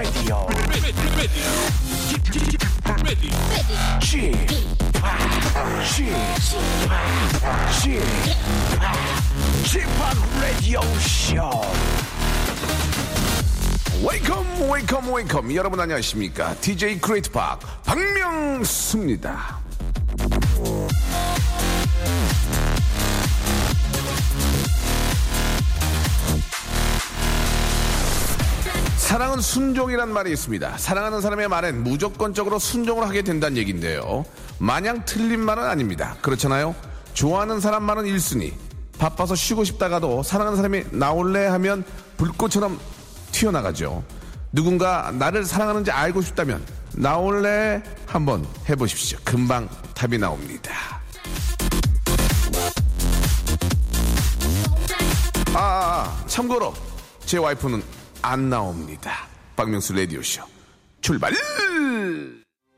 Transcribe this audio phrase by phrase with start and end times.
[0.00, 0.40] Radio.
[15.60, 16.54] 여러분 안녕하십니까?
[16.54, 19.69] DJ 크레이트 팍 박명수입니다.
[29.10, 30.78] 사랑은 순종이란 말이 있습니다.
[30.78, 34.24] 사랑하는 사람의 말엔 무조건적으로 순종을 하게 된다는 얘기인데요.
[34.58, 36.16] 마냥 틀린 말은 아닙니다.
[36.22, 36.76] 그렇잖아요?
[37.12, 38.52] 좋아하는 사람 말은 1순위.
[39.00, 41.82] 바빠서 쉬고 싶다가도 사랑하는 사람이 나올래 하면
[42.18, 42.78] 불꽃처럼
[43.32, 44.04] 튀어나가죠.
[44.52, 46.64] 누군가 나를 사랑하는지 알고 싶다면
[46.94, 49.18] 나올래 한번 해보십시오.
[49.24, 50.70] 금방 답이 나옵니다.
[55.52, 56.72] 아, 아, 아, 참고로
[57.26, 59.26] 제 와이프는 안 나옵니다.
[59.56, 60.42] 박명수 라디오쇼
[61.00, 61.32] 출발!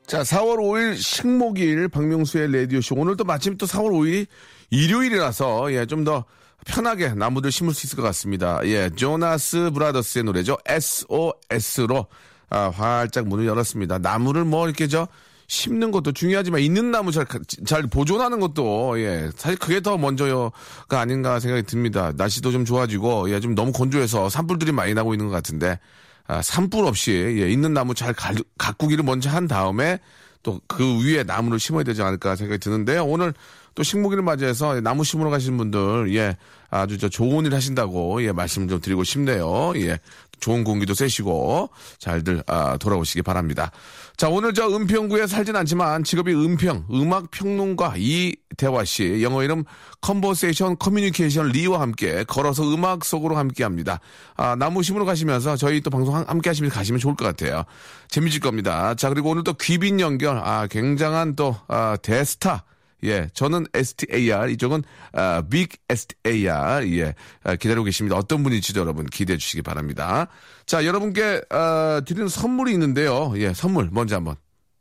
[0.07, 2.95] 자, 4월 5일 식목일 박명수의 라디오쇼.
[2.97, 4.27] 오늘 또 마침 또 4월 5일이
[4.71, 6.25] 일요일이라서 예, 좀 더
[6.67, 8.61] 편하게 나무들 심을 수 있을 것 같습니다.
[8.65, 10.57] 예, 조나스 브라더스의 노래죠.
[10.67, 12.07] SOS로
[12.51, 13.99] 아, 활짝 문을 열었습니다.
[13.99, 15.09] 나무를 뭐 이렇게 저
[15.53, 17.27] 심는 것도 중요하지만 있는 나무 잘,
[17.67, 20.51] 잘 보존하는 것도 예 사실 그게 더 먼저가
[20.89, 22.11] 아닌가 생각이 듭니다.
[22.17, 25.79] 날씨도 좀 좋아지고 예 좀 너무 건조해서 산불들이 많이 나고 있는 것 같은데
[26.27, 29.99] 아, 산불 없이 예, 있는 나무 잘 가, 가꾸기를 먼저 한 다음에
[30.43, 33.05] 또 그 위에 나무를 심어야 되지 않을까 생각이 드는데요.
[33.05, 33.35] 오늘
[33.75, 36.37] 또 식목일을 맞이해서 나무 심으러 가시는 분들 예
[36.71, 39.73] 아주 저 좋은 일 하신다고 예 말씀 좀 드리고 싶네요.
[39.77, 39.99] 예
[40.43, 43.71] 좋은 공기도 쐬시고 잘들 아, 돌아오시기 바랍니다.
[44.17, 49.65] 자 오늘 저 은평구에 살진 않지만 직업이 은평 음악 평론가 이대화 씨 영어 이름
[50.03, 54.01] conversation communication 리와 함께 걸어서 음악 속으로 함께합니다.
[54.37, 57.65] 아 나무 심으러 가시면서 저희 또 방송 함께 하시면서 가시면 좋을 것 같아요.
[58.09, 58.95] 재미질 겁니다.
[58.95, 62.65] 자 그리고 오늘 또 귀빈 연결 아 굉장한 또 아, 대스타
[63.05, 64.83] 예, 저는 STAR, 이쪽은
[65.13, 68.17] 아, big STAR, 예, 아, 기다리고 계십니다.
[68.17, 70.29] 어떤 분일지도 여러분 기대해 주시기 바랍니다.
[70.67, 73.33] 자, 여러분께 아, 드리는 선물이 있는데요.
[73.37, 74.37] 예, 선물 먼저 한번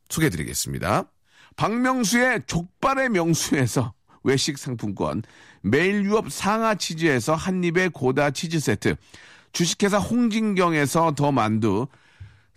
[0.10, 1.06] 소개해 드리겠습니다.
[1.56, 3.94] 박명수의 족발의 명수에서
[4.24, 5.24] 외식 상품권,
[5.62, 8.96] 매일 유업 상하 치즈에서 한입의 고다 치즈 세트,
[9.52, 11.88] 주식회사 홍진경에서 더 만두,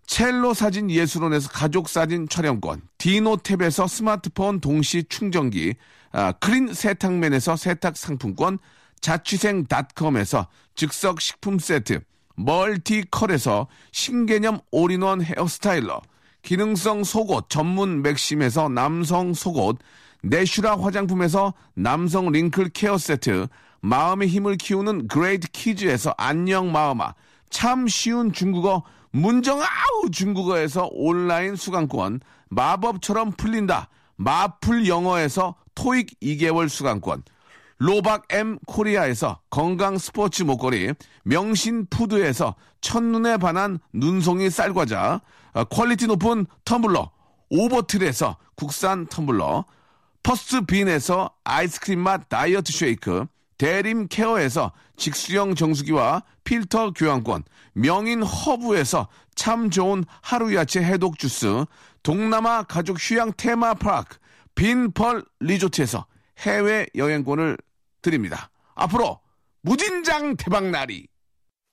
[0.07, 5.75] 첼로 사진 예술원에서 가족 사진 촬영권, 디노탭에서 스마트폰 동시 충전기,
[6.13, 8.59] 아, 크린 세탁맨에서 세탁 상품권,
[9.01, 12.01] 자취생닷컴에서 즉석 식품 세트,
[12.37, 16.01] 멀티컬에서 신개념 all-in-one hair styler,
[16.43, 19.79] 기능성 속옷 전문 맥심에서 남성 속옷,
[20.23, 23.47] 내슈라 화장품에서 남성 wrinkle care 세트,
[23.81, 27.15] 마음의 힘을 키우는 그레이트 키즈에서 안녕 마음아,
[27.51, 28.83] 참 쉬운 중국어
[29.15, 33.89] 문정아우 중국어에서 온라인 수강권, 마법처럼 풀린다.
[34.17, 37.23] 마풀 영어에서 토익 2개월 수강권,
[37.79, 45.21] 로박 M 코리아에서 건강 스포츠 목걸이, 명신 푸드에서 첫눈에 반한 눈송이 쌀과자,
[45.53, 47.11] 어, 퀄리티 높은 텀블러,
[47.51, 49.65] 오버틀에서 국산 텀블러,
[50.25, 53.27] 퍼스트 빈에서 아이스크림 맛 다이어트 쉐이크,
[53.59, 61.65] 대림 케어에서 직수형 정수기와 필터 교환권, 명인 허브에서 참 좋은 하루 야채 해독 주스,
[62.03, 64.19] 동남아 가족 휴양 테마 파크,
[64.55, 66.07] 빈펄 리조트에서
[66.41, 67.57] 해외 여행권을
[68.03, 68.51] 드립니다.
[68.75, 69.21] 앞으로
[69.63, 71.07] 무진장 대박나리!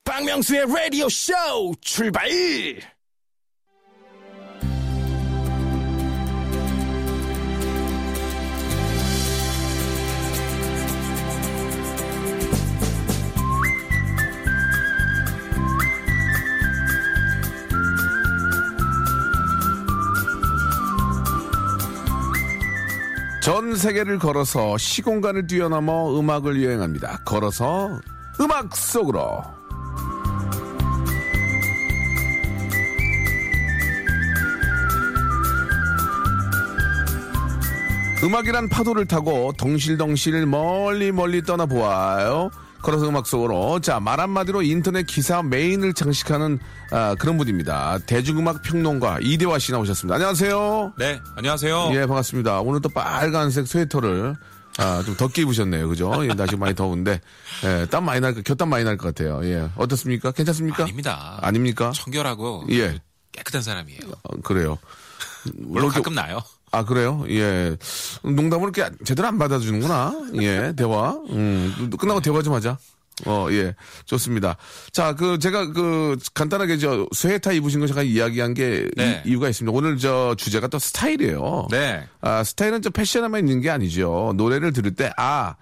[0.03, 1.33] 박명수의 라디오 쇼
[1.81, 2.29] 출발!
[23.41, 27.21] 전 세계를 걸어서 시공간을 뛰어넘어 음악을 여행합니다.
[27.25, 27.99] 걸어서
[28.39, 29.43] 음악 속으로.
[38.23, 42.51] 음악이란 파도를 타고 덩실덩실 멀리 멀리 떠나보아요.
[42.81, 43.79] 걸어서 음악 속으로.
[43.79, 46.59] 자, 말 한마디로 인터넷 기사 메인을 장식하는
[46.91, 47.99] 아, 그런 분입니다.
[48.07, 50.15] 대중음악 평론가 이대화 씨 나오셨습니다.
[50.15, 50.93] 안녕하세요.
[50.97, 51.89] 네, 안녕하세요.
[51.93, 52.61] 예, 반갑습니다.
[52.61, 54.35] 오늘 또 빨간색 스웨터를
[54.77, 55.87] 아, 좀 덥게 입으셨네요.
[55.89, 56.11] 그죠?
[56.25, 57.21] 예, 날씨 많이 더운데.
[57.65, 59.41] 예, 땀 많이 날, 것- 곁땀 많이 날 것 같아요.
[59.43, 59.69] 예.
[59.75, 60.31] 어떻습니까?
[60.31, 60.83] 괜찮습니까?
[60.83, 61.37] 아닙니다.
[61.41, 61.91] 아닙니까?
[61.93, 62.99] 청결하고 예.
[63.31, 63.99] 깨끗한 사람이에요.
[64.23, 64.77] 어, 그래요.
[65.55, 66.41] 물론 가끔 나요.
[66.71, 67.25] 아, 그래요?
[67.29, 67.75] 예.
[68.23, 70.29] 농담을 이렇게 제대로 안 받아주는구나.
[70.41, 71.11] 예, 대화.
[71.29, 72.77] 음, 끝나고 대화 좀 하자.
[73.25, 73.75] 어, 예.
[74.05, 74.55] 좋습니다.
[74.91, 79.21] 자, 그, 제가 그, 간단하게 저, 스웨터 입으신 거 잠깐 이야기한 게 네.
[79.25, 79.75] 이, 유가 있습니다.
[79.75, 81.67] 오늘 저 주제가 또 스타일이에요.
[81.71, 82.07] 네.
[82.21, 84.33] 아, 스타일은 저 패션에만 있는 게 아니죠.
[84.37, 85.55] 노래를 들을 때, 아,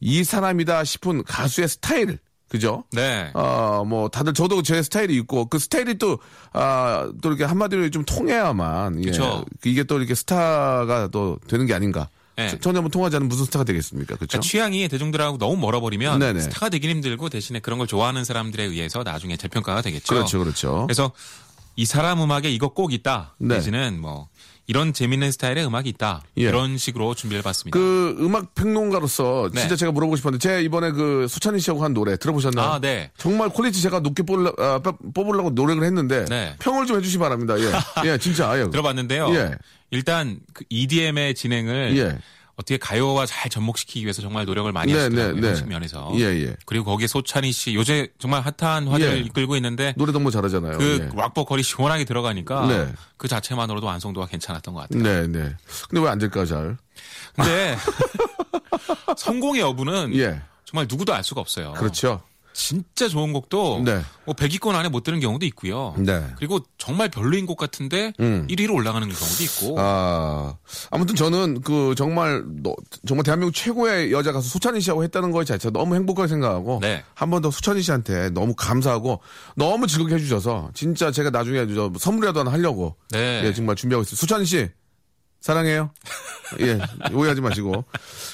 [0.00, 2.18] 이 사람이다 싶은 가수의 스타일.
[2.48, 2.84] 그죠?
[2.92, 3.30] 네.
[3.34, 6.18] 어, 뭐, 다들 저도 제 스타일이 있고, 그 스타일이 또,
[6.52, 9.06] 아, 또 이렇게 한마디로 좀 통해야만, 예.
[9.10, 9.44] 그쵸.
[9.64, 12.08] 이게 또 이렇게 스타가 또 되는 게 아닌가.
[12.36, 12.48] 네.
[12.50, 14.14] 저- 전혀 뭐 통하지 않은 무슨 스타가 되겠습니까?
[14.16, 14.26] 그쵸?
[14.28, 16.40] 그러니까 취향이 대중들하고 너무 멀어버리면 네네.
[16.40, 20.14] 스타가 되긴 힘들고 대신에 그런 걸 좋아하는 사람들에 의해서 나중에 재평가가 되겠죠.
[20.14, 20.84] 그렇죠, 그렇죠.
[20.86, 21.12] 그래서
[21.76, 23.34] 이 사람 음악에 이거 꼭 있다.
[23.38, 23.54] 네.
[23.56, 24.28] 내지는 뭐
[24.68, 26.22] 이런 재밌는 스타일의 음악이 있다.
[26.38, 26.42] 예.
[26.42, 27.78] 이런 식으로 준비해봤습니다.
[27.78, 29.60] 그 음악 평론가로서 네.
[29.60, 32.66] 진짜 제가 물어보고 싶었는데 제 이번에 그 소찬휘 씨하고 한 노래 들어보셨나요?
[32.66, 33.10] 아, 네.
[33.16, 36.56] 정말 퀄리티 제가 높게 뽑으려, 아, 뽑- 뽑으려고 노력을 했는데 네.
[36.58, 37.54] 평을 좀 해주시 기 바랍니다.
[37.58, 37.70] 예,
[38.12, 38.68] 예, 진짜 아예.
[38.68, 39.34] 들어봤는데요.
[39.34, 39.52] 예.
[39.92, 42.18] 일단 그 EDM의 진행을 예.
[42.56, 45.40] 어떻게 가요와 잘 접목시키기 위해서 정말 노력을 많이 네, 하시더라고요.
[45.40, 45.62] 네, 네.
[45.66, 46.10] 면에서.
[46.14, 46.56] 예, 예.
[46.64, 49.20] 그리고 거기에 소찬휘 씨 요새 정말 핫한 화제를 예.
[49.20, 50.78] 이끌고 있는데 노래 너무 잘하잖아요.
[50.78, 51.16] 그 예.
[51.20, 52.92] 락 보컬이 시원하게 들어가니까 네.
[53.18, 55.02] 그 자체만으로도 완성도가 괜찮았던 것 같아요.
[55.02, 55.54] 네, 네.
[55.90, 56.78] 근데 왜 안 될까 잘?
[57.34, 57.76] 근데
[59.18, 60.40] 성공의 여부는 예.
[60.64, 61.72] 정말 누구도 알 수가 없어요.
[61.74, 62.22] 그렇죠.
[62.58, 64.00] 진짜 좋은 곡도 네.
[64.24, 65.94] 뭐 100위권 안에 못 드는 경우도 있고요.
[65.98, 66.24] 네.
[66.38, 68.46] 그리고 정말 별로인 곡 같은데 음.
[68.48, 69.76] 1위로 올라가는 경우도 있고.
[69.78, 70.56] 아,
[70.90, 72.74] 아무튼 저는 그 정말 너-
[73.06, 77.04] 정말 대한민국 최고의 여자 가수 수찬이 씨하고 했다는 것 자체가 너무 행복하게 생각하고 네.
[77.14, 79.20] 한번더 수찬이 씨한테 너무 감사하고
[79.54, 83.42] 너무 즐겁게 해주셔서 진짜 제가 나중에 저 선물이라도 하나 하려고 네.
[83.44, 84.16] 예, 정말 준비하고 있어요.
[84.16, 84.70] 수찬이 씨
[85.40, 85.90] 사랑해요.
[86.60, 86.78] 예,
[87.12, 87.84] 오해하지 마시고.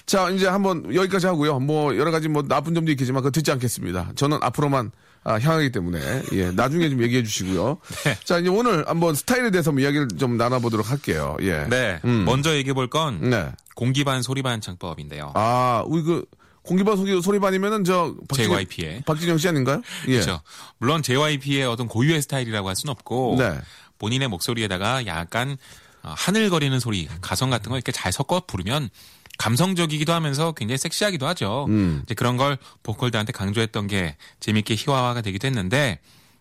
[0.07, 1.61] 자, 이제 한번 여기까지 하고요.
[1.61, 4.13] 뭐 여러 가지 뭐 나쁜 점도 있겠지만 그거 듣지 않겠습니다.
[4.17, 4.93] 저는 앞으로만
[5.25, 7.79] 아, 향하기 때문에 예, 나중에 좀 얘기해 주시고요.
[8.05, 8.19] 네.
[8.25, 11.37] 자, 이제 오늘 한번 스타일에 대해서 한번 이야기를 좀 나눠보도록 할게요.
[11.43, 11.65] 예.
[11.69, 12.01] 네.
[12.05, 12.25] 음.
[12.25, 13.53] 먼저 얘기해 볼 건 네.
[13.77, 15.33] 공기반 소리반 창법인데요.
[15.35, 16.25] 아, 우리 그
[16.63, 19.03] 공기반 소리 소리반이면은 저 박진영- JYP의.
[19.07, 19.81] 박진영 씨 아닌가요?
[20.09, 20.13] 예.
[20.15, 20.41] 그렇죠.
[20.79, 23.59] 물론 JYP의 어떤 고유의 스타일이라고 할 수는 없고 네.
[23.99, 25.57] 본인의 목소리에다가 약간 어,
[26.03, 28.91] 하늘거리는 소리, 가성 같은 거 이렇게 잘 섞어 부르면
[29.39, 31.67] 감성적이기도 하면서 굉장히 섹시하기도 하죠.
[31.69, 32.03] 음.
[32.05, 36.01] 이제 그런 걸 보컬들한테 강조했던 게 재밌게 희화화가 되기도 했는데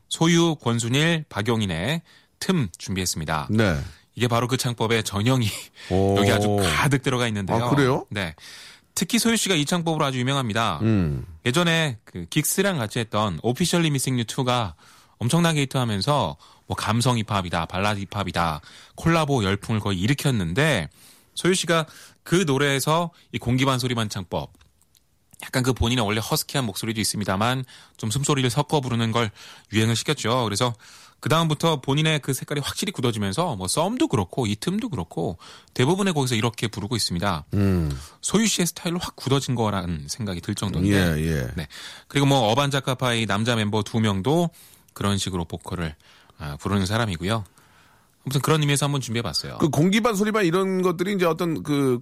[0.10, 2.02] 소유, 권순일, 박용인의
[2.40, 3.48] 틈 준비했습니다.
[3.52, 3.80] 네.
[4.16, 5.48] 이게 바로 그 창법의 전형이
[5.90, 6.18] 오.
[6.20, 7.64] 여기 아주 가득 들어가 있는데요.
[7.64, 8.06] 아, 그래요?
[8.10, 8.36] 네.
[8.94, 10.80] 특히 소유 씨가 이 창법으로 아주 유명합니다.
[10.82, 11.26] 음.
[11.46, 14.74] 예전에 그 긱스랑 같이 했던 Officially Missing You, Too가
[15.22, 18.62] 엄청나게 히트하면서 뭐 감성 힙합이다, 발라드 힙합이다,
[18.96, 20.90] 콜라보 열풍을 거의 일으켰는데
[21.36, 21.86] 소유 씨가
[22.24, 24.52] 그 노래에서 이 공기 반 소리 반 창법
[25.44, 27.66] 약간 그 본인의 원래 허스키한 목소리도 있습니다만
[27.98, 29.32] 좀 숨소리를 섞어 부르는 걸
[29.74, 30.44] 유행을 시켰죠.
[30.44, 30.74] 그래서
[31.20, 35.38] 그 다음부터 본인의 그 색깔이 확실히 굳어지면서 뭐 썸도 그렇고 이 틈도 그렇고
[35.76, 37.46] 대부분의 곡에서 이렇게 부르고 있습니다.
[37.54, 37.96] 음.
[38.22, 40.98] 소유 씨의 스타일로 확 굳어진 거라는 생각이 들 정도인데.
[40.98, 41.48] 예, 예.
[41.56, 41.68] 네.
[42.08, 44.50] 그리고 뭐 어반 자카파의 남자 멤버 두 명도
[44.94, 45.96] 그런 식으로 보컬을
[46.38, 47.44] 아, 부르는 사람이고요.
[48.26, 49.58] 아무튼 그런 의미에서 한번 준비해봤어요.
[49.58, 52.00] 그 공기반 소리반 이런 것들이 이제 어떤 그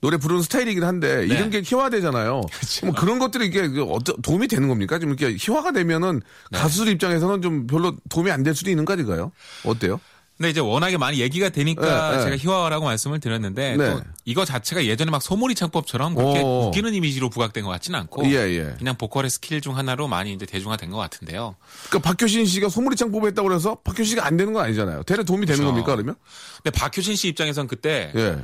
[0.00, 1.34] 노래 부르는 스타일이긴 한데 네.
[1.34, 2.40] 이런 게 희화되잖아요.
[2.84, 4.98] 뭐 그런 것들이 이게 그 어쩌- 도움이 되는 겁니까?
[4.98, 6.58] 좀 이렇게 희화가 되면은 네.
[6.58, 9.32] 가수들 입장에서는 좀 별로 도움이 안 될 수도 있는 거 아닌가요?
[9.64, 10.00] 어때요?
[10.36, 12.22] 근데 이제 워낙에 많이 얘기가 되니까 네, 네.
[12.24, 13.90] 제가 희화화라고 말씀을 드렸는데 네.
[13.90, 16.68] 또 이거 자체가 예전에 막 소몰이 창법처럼 그렇게 오.
[16.68, 18.74] 웃기는 이미지로 부각된 것 같지는 않고 예, 예.
[18.76, 21.56] 그냥 보컬의 스킬 중 하나로 많이 이제 대중화된 것 같은데요.
[21.88, 25.04] 그러니까 박효신 씨가 소몰이 창법을 했다고 그래서 박효신 씨가 안 되는 건 아니잖아요.
[25.04, 25.72] 대략 도움이 되는 그렇죠.
[25.72, 26.16] 겁니까 그러면?
[26.62, 28.36] 근데 박효신 씨 입장에선 그때 예.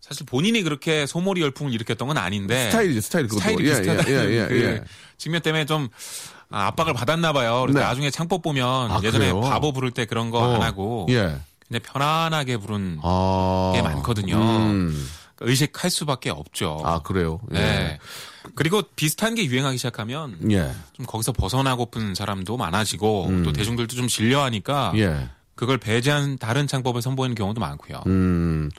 [0.00, 3.40] 사실 본인이 그렇게 소몰이 열풍을 일으켰던 건 아닌데 스타일이죠, 스타일 그것도.
[3.40, 4.84] 스타일이 예, 비슷하다는 예, 예, 예, 그 예.
[5.18, 7.60] 측면 때문에 좀 아, 압박을 받았나 봐요.
[7.62, 7.84] 그래서 네.
[7.84, 9.40] 나중에 창법 보면 아, 예전에 그래요?
[9.40, 10.64] 바보 부를 때 그런 거안 어.
[10.64, 11.36] 하고 예.
[11.66, 13.72] 그냥 편안하게 부른 아.
[13.74, 14.36] 게 많거든요.
[14.36, 15.08] 음.
[15.40, 16.80] 의식할 수밖에 없죠.
[16.84, 17.40] 아, 그래요.
[17.52, 17.58] 예.
[17.58, 17.98] 네.
[18.54, 20.72] 그리고 비슷한 게 유행하기 시작하면 예.
[20.94, 24.98] 좀 거기서 벗어나고픈 사람도 많아지고 또 대중들도 좀 질려하니까 음.
[24.98, 25.28] 예.
[25.58, 28.04] 그걸 배제한 다른 창법을 선보이는 경우도 많고요.
[28.06, 28.70] 음.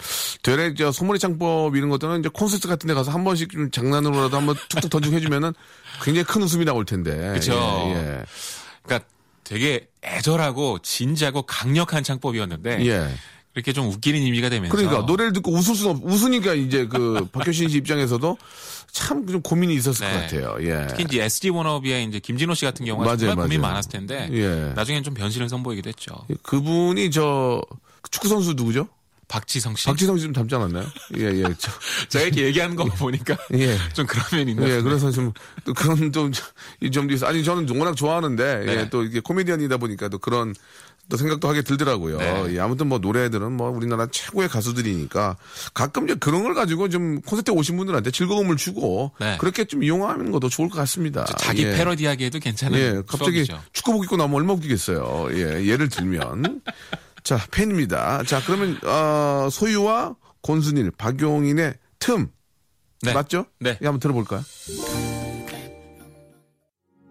[0.44, 4.38] 되레 저 소머리 창법 이런 것들은 이제 콘서트 같은 데 가서 한 번씩 좀 장난으로라도
[4.38, 5.54] 한번 툭툭 던지고 해주면은
[6.02, 7.34] 굉장히 큰 웃음이 나올 텐데.
[7.34, 7.52] 그쵸.
[7.54, 8.24] 예, 예.
[8.84, 9.10] 그러니까
[9.44, 13.10] 되게 애절하고 진지하고 강력한 창법이었는데 예.
[13.60, 17.70] 이렇게 좀 웃기는 이미지가 되면서 그러니까 노래를 듣고 웃을 수는 없, 웃으니까 이제 그 박효신
[17.70, 18.38] 씨 입장에서도
[18.92, 20.14] 참 좀 고민이 있었을 네.
[20.14, 20.58] 것 같아요.
[20.62, 20.88] 예.
[20.90, 23.74] 특히 이제 SG 워너비의 이제 김진호 씨 같은 경우가 맞아요, 정말 고민 맞아요.
[23.74, 24.74] 많았을 텐데 예.
[24.76, 26.26] 나중엔 좀 변신을 선보이기도 했죠.
[26.42, 27.62] 그분이 저
[28.10, 28.88] 축구 선수 누구죠?
[29.28, 29.86] 박지성 씨.
[29.86, 30.88] 박지성 씨좀 닮지 않았나요?
[31.20, 31.44] 예, 예.
[31.60, 31.72] 저,
[32.10, 33.78] 제가 이렇게 얘기하는 거 보니까 예.
[33.94, 34.78] 좀 그런 면이 있네요.
[34.78, 35.32] 예, 그래서 좀,
[35.66, 36.32] 또 그런 좀,
[36.82, 37.28] 이 점도 있어.
[37.28, 38.72] 아니, 저는 워낙 좋아하는데, 네.
[38.74, 40.56] 예, 또 이게 코미디언이다 보니까 또 그런,
[41.10, 42.18] 또 생각도 하게 들더라고요.
[42.18, 42.56] 네.
[42.56, 45.38] 예, 아무튼 뭐 노래들은 뭐 우리나라 최고의 가수들이니까
[45.74, 49.38] 가끔 이제 그런 걸 가지고 좀 콘서트에 오신 분들한테 즐거움을 주고 네.
[49.40, 51.26] 그렇게 좀 이용하는 것도 좋을 것 같습니다.
[51.26, 51.72] 자기 예.
[51.72, 53.60] 패러디하기에도 괜찮은 예, 갑자기 추억이죠.
[53.74, 55.30] 축구복 입고 나면 얼마 웃기겠어요.
[55.32, 56.62] 예, 예를 들면.
[57.24, 58.24] 자, 팬입니다.
[58.24, 62.30] 자, 그러면, 어, 소유와 권순일, 박용인의 틈.
[63.02, 63.14] 네.
[63.14, 63.46] 맞죠?
[63.60, 63.78] 네.
[63.82, 64.42] 예, 한번 들어볼까요?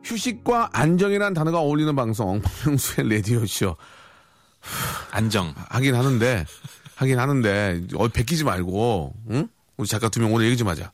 [0.08, 3.76] 휴식과 안정이라는 단어가 어울리는 방송, 박명수의 라디오쇼.
[5.10, 5.54] 안정.
[5.68, 6.46] 하긴 하는데,
[6.96, 9.48] 하긴 하는데, 어, 베끼지 말고, 응?
[9.76, 10.90] 우리 작가 두 명 오늘 얘기 좀 하자.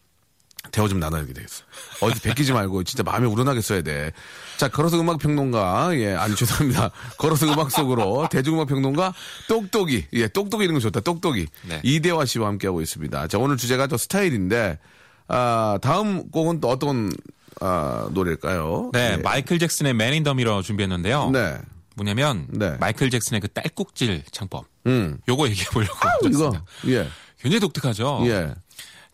[0.73, 1.63] 대화 좀 나눠야 되겠어.
[2.01, 4.13] 어디 베끼지 말고 진짜 마음에 우러나게 써야 돼.
[4.57, 6.91] 자, 걸어서 음악 평론가, 예, 아니 죄송합니다.
[7.19, 9.15] 걸어서 음악 속으로 대중음악 평론가
[9.47, 11.01] 똑똑이, 예, 똑똑이 이런 거 좋다.
[11.01, 11.81] 똑똑이 네.
[11.85, 13.29] 이대화 씨와 함께 하고 있습니다.
[13.29, 14.79] 자, 오늘 주제가 또 스타일인데,
[15.29, 17.11] 아, 다음 곡은 또 어떤
[17.61, 18.91] 아, 노래일까요?
[18.93, 19.17] 네, 예.
[19.23, 21.31] 마이클 잭슨의 the Mirror 준비했는데요.
[21.31, 21.59] 네,
[21.97, 22.77] 뭐냐면 네.
[22.79, 24.67] 마이클 잭슨의 그 딸꾹질 창법.
[24.87, 25.95] 음, 요거 얘기해 보려고
[26.25, 26.65] 이거, 하셨습니다.
[26.89, 27.09] 예,
[27.41, 28.23] 굉장히 독특하죠.
[28.27, 28.55] 예,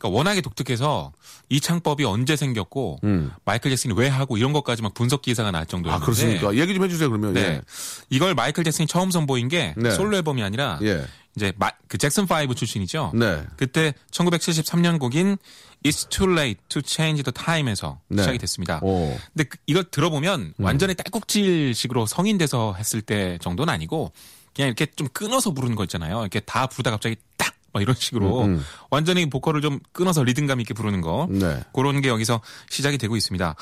[0.01, 1.13] 그러니까 워낙에 독특해서
[1.51, 3.31] 이 창법이 언제 생겼고 음.
[3.45, 6.57] 마이클 잭슨이 왜 하고 이런 것까지 막 분석 기사가 나올 정도였는데 아 그렇습니까?
[6.57, 7.35] 얘기 좀 해주세요 그러면.
[7.35, 7.61] 네.
[8.09, 9.91] 이걸 마이클 잭슨이 처음 선보인 게 네.
[9.91, 11.05] 솔로 앨범이 아니라 예,
[11.37, 13.13] 이제 마- 그 잭슨 5 출신이죠.
[13.15, 13.45] 네.
[13.57, 15.37] 그때 1973년 곡인
[15.85, 18.23] It's Too Late to Change the Time에서 네.
[18.23, 18.81] 시작이 됐습니다.
[18.83, 19.17] 오.
[19.35, 20.65] 근데 그- 이걸 들어보면 음.
[20.65, 24.13] 완전히 딸꾹질식으로 성인 돼서 했을 때 정도는 아니고
[24.55, 26.21] 그냥 이렇게 좀 끊어서 부르는 거 있잖아요.
[26.23, 27.55] 이렇게 다 부르다 갑자기 딱!
[27.73, 31.29] 막 이런 식으로 음, 완전히 보컬을 좀 끊어서 리듬감 있게 부르는 거.
[31.31, 31.63] 네.
[31.73, 33.55] 그런 게 여기서 시작이 되고 있습니다.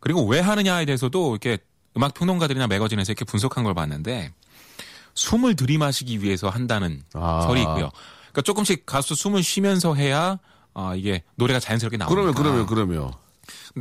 [0.00, 1.58] 그리고 왜 하느냐에 대해서도 이렇게
[1.96, 4.32] 음악 평론가들이나 매거진에서 이렇게 분석한 걸 봤는데
[5.14, 7.44] 숨을 들이마시기 위해서 한다는 아.
[7.46, 7.90] 설이 있고요.
[8.32, 10.38] 그러니까 조금씩 가수 숨을 쉬면서 해야
[10.74, 12.14] 아, 이게 노래가 자연스럽게 나오니까.
[12.14, 13.12] 그러면 그러면 그러면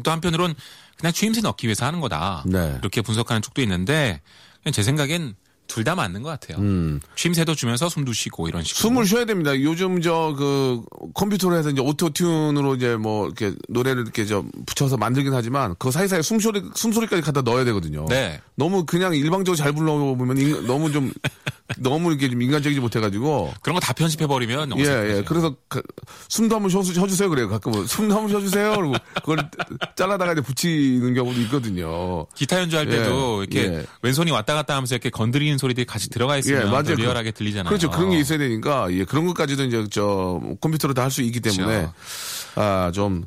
[0.04, 0.56] 또 한편으로는
[0.98, 2.44] 그냥 추임새 넣기 위해서 하는 거다.
[2.46, 2.76] 네.
[2.80, 4.22] 이렇게 분석하는 쪽도 있는데
[4.62, 5.36] 그냥 제 생각엔
[5.74, 6.58] 둘 다 맞는 것 같아요.
[6.60, 7.00] 음.
[7.16, 8.82] 추임새도 주면서 숨도 쉬고 이런 식으로.
[8.82, 9.60] 숨을 쉬어야 됩니다.
[9.62, 15.34] 요즘 저 그 컴퓨터로 해서 이제 Auto-Tune으로 이제 뭐 이렇게 노래를 이렇게 저 붙여서 만들긴
[15.34, 18.06] 하지만 그 사이사이 숨소리 숨소리까지 갖다 넣어야 되거든요.
[18.10, 18.42] 네.
[18.56, 21.12] 너무 그냥 일방적으로 잘 불러보면 인- 너무 좀
[21.78, 24.84] 너무 이렇게 좀 인간적이지 못해가지고 그런 거 다 편집해 버리면 예,
[25.18, 25.24] 예.
[25.26, 25.82] 그래서 그,
[26.30, 27.30] 숨도 한번 쉬어, 쉬어 주세요.
[27.30, 27.50] 그래요.
[27.50, 27.86] 가끔은.
[27.88, 28.76] 숨도 한번 쉬어주세요.
[28.76, 29.38] 그리고 그걸
[29.96, 32.26] 잘라다가 이제 붙이는 경우도 있거든요.
[32.36, 33.86] 기타 연주할 때도 예, 이렇게 예.
[34.02, 36.84] 왼손이 왔다 갔다 하면서 이렇게 건드리는 소리들이 같이 들어가 있으면 예, 맞아요.
[36.84, 37.70] 더 리얼하게 들리잖아요.
[37.70, 37.90] 그렇죠.
[37.90, 41.66] 그런 게 있어야 되니까, 예, 그런 것까지도 이제 저 컴퓨터로 다 할 수 있기 때문에,
[41.66, 41.94] 그렇죠.
[42.56, 43.26] 아, 좀,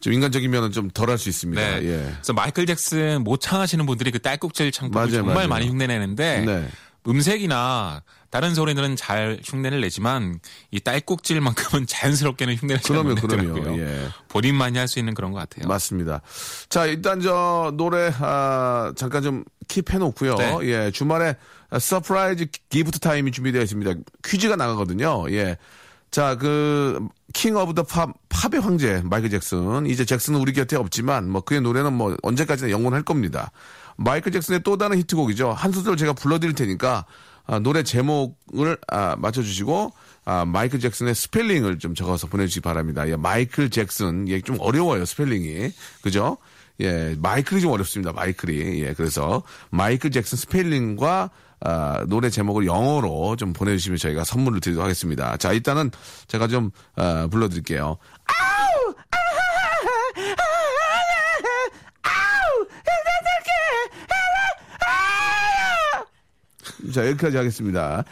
[0.00, 1.60] 좀 인간적이면 좀 덜 할 수 있습니다.
[1.62, 1.76] 네.
[1.86, 2.10] 예.
[2.16, 5.48] 그래서 마이클 잭슨 모창하시는 분들이 그 딸꾹질 창법을 맞아요, 정말 맞아요.
[5.48, 6.68] 많이 흉내내는데 네.
[7.06, 10.38] 음색이나 다른 소리들은 잘 흉내를 내지만
[10.70, 13.52] 이 딸꾹질만큼은 자연스럽게는 흉내를 내더라고요.
[13.54, 14.08] 그러면, 예.
[14.28, 15.68] 본인만이 할 수 있는 그런 것 같아요.
[15.68, 16.22] 맞습니다.
[16.68, 20.38] 자, 일단 저 노래, 아, 잠깐 좀 킵해놓고요.
[20.38, 20.58] 네.
[20.68, 21.36] 예, 주말에
[21.78, 23.92] surprise gift time이 준비되어 있습니다.
[24.24, 25.30] 퀴즈가 나가거든요.
[25.30, 25.56] 예.
[26.12, 29.86] 자, 그, King of the Pop, 팝의 황제, 마이클 잭슨.
[29.86, 33.50] 이제 잭슨은 우리 곁에 없지만, 뭐, 그의 노래는 뭐, 언제까지나 영원할 겁니다.
[33.96, 35.52] 마이클 잭슨의 또 다른 히트곡이죠.
[35.52, 37.06] 한 소절 제가 불러드릴 테니까,
[37.46, 39.92] 아, 노래 제목을, 아, 맞춰주시고,
[40.26, 43.08] 아, 마이클 잭슨의 스펠링을 좀 적어서 보내주시기 바랍니다.
[43.08, 44.28] 예, 마이클 잭슨.
[44.28, 45.72] 예, 좀 어려워요, 스펠링이.
[46.02, 46.36] 그죠?
[46.80, 48.82] 예, 마이클이 좀 어렵습니다, 마이클이.
[48.82, 51.30] 예, 그래서 마이클 잭슨 스펠링과
[51.64, 55.36] 아, 노래 제목을 영어로 좀 보내주시면 저희가 선물을 드리도록 하겠습니다.
[55.36, 55.90] 자, 일단은
[56.26, 57.98] 제가 좀, 아, 불러드릴게요.
[66.92, 68.04] 자, 여기까지 하겠습니다.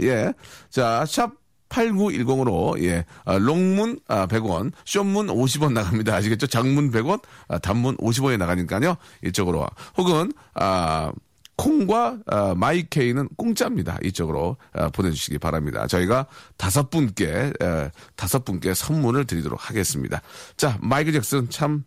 [0.00, 0.32] 예.
[0.70, 1.30] 자, 샵
[1.74, 3.04] 8910으로, 예.
[3.24, 6.14] 아, 롱문, 아, 100원, 숏문 50원 나갑니다.
[6.14, 6.46] 아시겠죠?
[6.46, 8.96] 장문 100원, 아, 단문 50원에 나가니까요.
[9.24, 9.60] 이쪽으로.
[9.60, 9.68] 와.
[9.96, 11.12] 혹은, 아,
[11.56, 13.98] 콩과 아, 마이케이는 공짜입니다.
[14.02, 15.86] 이쪽으로 아, 보내주시기 바랍니다.
[15.86, 16.26] 저희가
[16.56, 20.20] 다섯 분께 에, 다섯 분께 선물을 드리도록 하겠습니다.
[20.56, 21.84] 자, 마이클 잭슨 참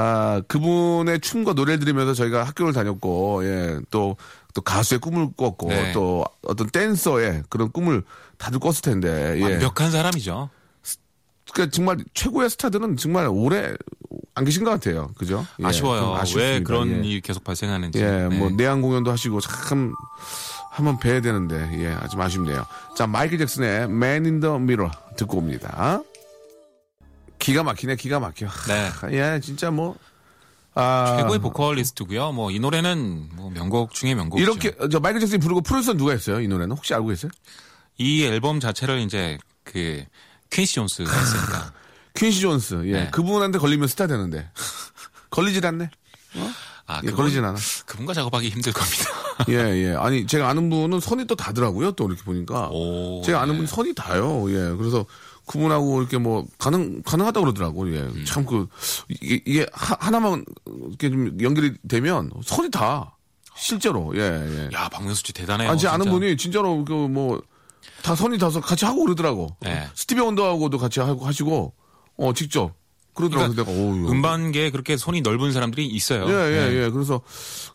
[0.00, 4.16] 아, 그분의 춤과 노래를 들으면서 저희가 학교를 다녔고, 예, 또,
[4.54, 5.92] 또 가수의 꿈을 꿨고, 네.
[5.92, 8.02] 또 어떤 댄서의 그런 꿈을
[8.38, 9.42] 다들 꿨을 텐데, 예.
[9.42, 10.48] 완벽한 사람이죠.
[11.52, 13.74] 그러니까 정말 최고의 스타들은 정말 오래
[14.34, 15.10] 안 계신 것 같아요.
[15.18, 15.44] 그죠?
[15.58, 16.16] 예, 좀 아쉬워요.
[16.36, 16.62] 왜.
[16.62, 16.94] 그런 예.
[16.96, 17.98] 일이 계속 발생하는지.
[17.98, 18.38] 예, 네.
[18.38, 19.92] 뭐 내한 공연도 하시고 참
[20.70, 22.64] 한번 뵈야 되는데 예, 좀 아쉽네요.
[22.96, 26.02] 자, 마이클 잭슨의 Man in the Mirror 듣고 옵니다.
[27.40, 28.46] 기가 막히네, 기가 막혀.
[28.68, 28.90] 네.
[29.12, 29.96] 예, 진짜 뭐
[30.74, 32.30] 아, 최고의 보컬리스트고요.
[32.32, 34.48] 뭐 이 노래는 뭐 명곡 중에 명곡이죠.
[34.50, 36.40] 이렇게 저 마이클 잭슨이 부르고 프로듀서 누가 했어요?
[36.40, 37.30] 이 노래는 혹시 알고 계세요?
[37.98, 40.04] 이 앨범 자체를 이제 그
[40.50, 41.72] 퀸시 존스가 했으니까.
[42.14, 42.82] 퀸시 존스.
[42.86, 42.92] 예.
[42.92, 43.10] 네.
[43.10, 44.50] 그분한테 걸리면 스타 되는데.
[45.30, 45.90] 걸리질 않네.
[46.86, 47.56] 아, 예, 그분- 걸리진 않아.
[47.86, 49.04] 그분과 작업하기 힘들 겁니다.
[49.48, 49.94] 예, 예.
[49.96, 51.92] 아니, 제가 아는 분은 선이 또 닿더라고요.
[51.92, 52.68] 또 이렇게 보니까.
[52.72, 53.58] 오, 제가 아는 네.
[53.58, 54.50] 분 선이 닿아요.
[54.50, 54.74] 예.
[54.76, 55.06] 그래서
[55.50, 57.92] 그분하고 이렇게 뭐 가능 가능하다고 그러더라고.
[57.94, 58.00] 예.
[58.00, 58.24] 음.
[58.24, 58.68] 참그
[59.08, 60.44] 이게, 이게 하, 하나만
[60.88, 63.16] 이렇게 좀 연결이 되면 선이 다
[63.56, 64.12] 실제로.
[64.16, 64.68] 예, 예.
[64.74, 65.70] 야, 박명수 씨 대단해요.
[65.70, 66.08] 아니, 제 아는.
[66.08, 67.40] 분이 진짜로 그 뭐
[68.02, 69.56] 다 선이 다서 같이 하고 그러더라고.
[69.60, 69.86] 네.
[69.94, 71.74] 스티비 원더하고도 같이 하고 하시고
[72.16, 72.72] 어 직접
[73.14, 73.54] 그러더라고.
[73.54, 74.12] 그러니까 내가.
[74.12, 76.28] 음반계에 그렇게 손이 넓은 사람들이 있어요.
[76.28, 76.84] 예, 예, 네.
[76.84, 76.90] 예.
[76.90, 77.20] 그래서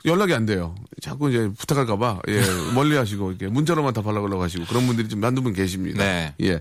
[0.06, 0.76] 연락이 안 돼요.
[1.02, 2.42] 자꾸 이제 부탁할까봐, 예,
[2.74, 6.04] 멀리 하시고, 이렇게 문자로만 답하려고 하시고, 그런 분들이 좀 한두 분 계십니다.
[6.04, 6.34] 네.
[6.42, 6.60] 예.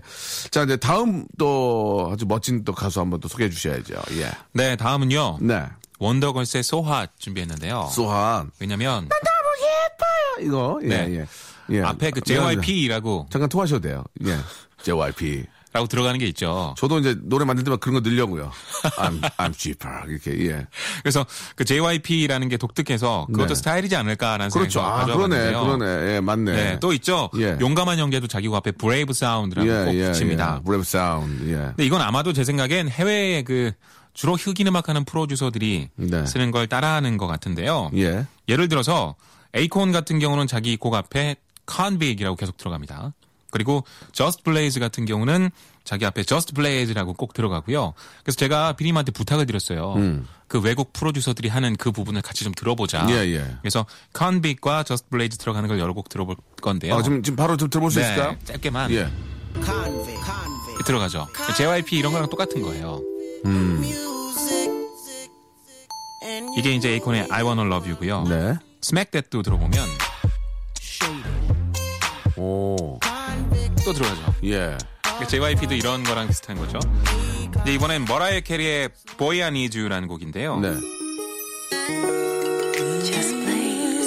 [0.51, 3.95] 자, 이제 다음 또 아주 멋진 또 가수 한번 또 소개해 주셔야죠.
[4.17, 4.31] 예.
[4.53, 5.39] 네, 다음은요.
[5.41, 5.63] 네.
[5.99, 7.89] 원더걸스의 소핫 준비했는데요.
[7.91, 8.51] 소한.
[8.59, 9.07] 왜냐면
[10.41, 11.19] 이거, 예, 네.
[11.19, 11.25] 예.
[11.77, 11.81] 예.
[11.81, 12.21] 앞에 그.
[12.21, 14.03] JYP라고 잠깐 통하셔도 돼요.
[14.25, 14.37] 예.
[14.83, 15.45] JYP.
[15.75, 16.73] 라고 들어가는 게 있죠.
[16.77, 18.49] 저도 이제 노래 만들 때만 그런 거 넣으려고요.
[18.97, 20.09] I'm, I'm cheaper.
[20.09, 20.65] 이렇게, 예.
[21.03, 21.25] 그래서
[21.57, 23.55] 그 JYP라는 게 독특해서 그것도 네.
[23.55, 24.79] 스타일이지 않을까라는 그렇죠.
[24.79, 25.51] 생각을 아, 그러네.
[25.51, 26.13] 그러네.
[26.13, 26.51] 예, 맞네.
[26.53, 27.29] 네, 또 있죠.
[27.39, 27.57] 예.
[27.59, 30.59] 용감한 형제도 자기가 앞에 Brave Sound라고 꼭 붙입니다.
[30.61, 30.63] 예.
[30.63, 31.43] Brave Sound.
[31.49, 31.55] 예.
[31.55, 33.73] 근데 이건 아마도 제 생각엔 해외의 그
[34.13, 36.25] 주로 흑인 음악 하는 프로듀서들이 네.
[36.25, 37.91] 쓰는 걸 따라하는 것 같은데요.
[37.97, 38.25] 예.
[38.47, 39.15] 예를 들어서
[39.53, 41.35] 에이콘 같은 경우는 자기 곡 앞에
[41.69, 43.13] Convict이라고 계속 들어갑니다.
[43.55, 45.49] 그리고 Just Blaze 같은 경우는
[45.85, 47.93] 자기 앞에 Just Blaze라고 꼭 들어가고요.
[48.21, 49.95] 그래서 제가 PD님한테 부탁을 드렸어요.
[50.49, 53.05] 그 외국 프로듀서들이 하는 그 부분을 같이 좀 들어보자.
[53.05, 53.11] 음.
[53.11, 53.55] 예, 예.
[53.61, 56.95] 그래서 convic과 Just Blaze 들어가는 걸 여러 곡 들어볼 건데요.
[56.95, 58.35] 아, 지금, 지금 바로 좀 들어볼 수 네, 있을까요?
[58.43, 59.09] 짧게만 예.
[60.85, 61.25] 들어가죠.
[61.55, 63.01] JYP 이런 거랑 똑같은 거예요.
[63.45, 64.69] Music.
[66.25, 68.23] And 이게 이제 에이콘의 I Wanna Love You고요.
[68.23, 68.57] 네.
[68.83, 69.87] Smack That도 들어보면
[72.37, 72.99] 오.
[73.85, 74.33] 또 들어가죠.
[74.45, 74.75] 예.
[75.27, 76.79] JYP도 이런 거랑 비슷한 거죠.
[77.53, 80.59] 근데 이번엔 머라이어 캐리의 Boy I Need You라는 곡인데요.
[80.59, 80.73] 네.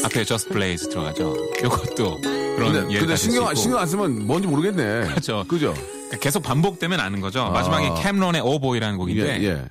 [0.05, 1.35] 앞에 Just Blaze 들어가죠.
[1.61, 5.09] 이것도 그런 근데, 예를 근데 신경, 안 쓰면 뭔지 모르겠네.
[5.09, 5.45] 그렇죠.
[5.49, 5.73] 그죠?
[5.75, 7.49] 그러니까 계속 반복되면 아는 거죠.
[7.51, 9.64] 마지막에 캠런의 Oh Boy라는 예, 곡인데 예.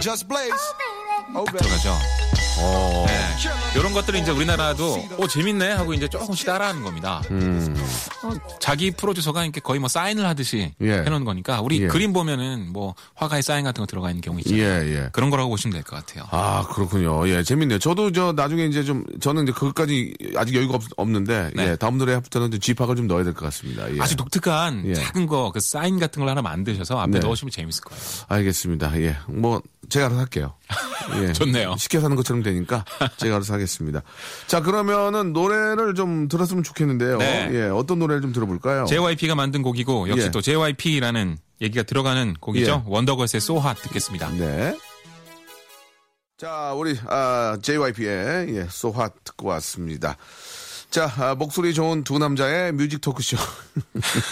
[0.00, 0.52] Just blaze.
[1.32, 1.94] 들어가죠.
[2.58, 3.04] 어.
[3.06, 3.26] 네.
[3.78, 7.20] 이런 것들을 이제 우리나라도 오 재밌네 하고 이제 조금씩 따라하는 겁니다.
[7.30, 7.76] 음.
[8.24, 10.92] 어, 자기 프로듀서가 이렇게 거의 뭐 사인을 하듯이 예.
[11.02, 11.86] 해놓은 거니까 우리 예.
[11.86, 14.62] 그림 보면은 뭐 화가의 사인 같은 거 들어가 있는 경우 있잖아요.
[14.88, 15.08] 예, 예.
[15.12, 16.26] 그런 거라고 보시면 될 것 같아요.
[16.30, 17.28] 아, 그렇군요.
[17.28, 17.78] 예, 재밌네요.
[17.78, 21.70] 저도 저 나중에 이제 좀, 저는 이제 그것까지 아직 여유가 없, 는데 네.
[21.72, 23.94] 예, 다음 노래부터는 좀 집학을 좀 넣어야 될 것 같습니다.
[23.94, 24.00] 예.
[24.00, 24.94] 아주 독특한 예.
[24.94, 27.18] 작은 거 그 사인 같은 걸 하나 만드셔서 앞에 네.
[27.20, 28.02] 넣으시면 재밌을 거예요.
[28.28, 28.98] 알겠습니다.
[29.02, 29.16] 예.
[29.28, 30.54] 뭐, 제가 알아서 할게요.
[31.22, 31.32] 예.
[31.32, 31.76] 좋네요.
[31.78, 32.84] 시켜서 하는 것처럼 되니까
[33.16, 34.02] 제가 알아서 하겠습니다.
[34.46, 37.18] 자, 그러면은 노래를 좀 들었으면 좋겠는데요.
[37.18, 37.50] 네.
[37.52, 38.86] 예, 어떤 노래를 좀 들어볼까요?
[38.86, 40.30] JYP가 만든 곡이고 역시 예.
[40.30, 42.84] 또 JYP라는 얘기가 들어가는 곡이죠.
[42.86, 44.30] 원더걸스의 So Hot 듣겠습니다.
[44.30, 44.76] 네.
[46.38, 50.18] 자, 우리 아, JYP의 예, 소화 듣고 왔습니다.
[50.90, 53.38] 자, 아, 목소리 좋은 두 남자의 뮤직 토크쇼.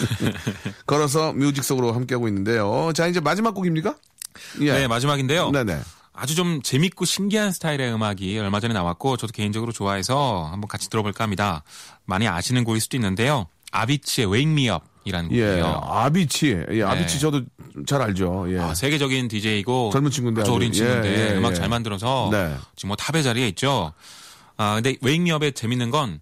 [0.85, 2.91] 걸어서 뮤직 속으로 함께하고 있는데요.
[2.93, 3.95] 자, 이제 마지막 곡입니까?
[4.61, 4.73] 예.
[4.73, 5.49] 네, 마지막인데요.
[5.49, 5.79] 네네.
[6.15, 11.23] 아주 좀 재밌고 신기한 스타일의 음악이 얼마 전에 나왔고 저도 개인적으로 좋아해서 한번 같이 들어볼까
[11.23, 11.63] 합니다.
[12.05, 13.47] 많이 아시는 곡일 수도 있는데요.
[13.71, 15.45] 아비치의 Wake Me Up이라는 예.
[15.45, 15.81] 곡이에요.
[15.83, 16.65] 아비치.
[16.71, 17.41] 예, 아비치 저도
[17.85, 18.45] 잘 알죠.
[18.49, 18.59] 예.
[18.59, 20.53] 아, 세계적인 DJ이고 젊은 친구인데 아주.
[20.53, 21.55] 어린 친구인데 예, 예, 음악 예.
[21.55, 22.55] 잘 만들어서 네.
[22.77, 23.91] 지금 뭐 탑의 자리에 있죠.
[24.55, 26.21] 아 근데 Wake Me Up의 재밌는 건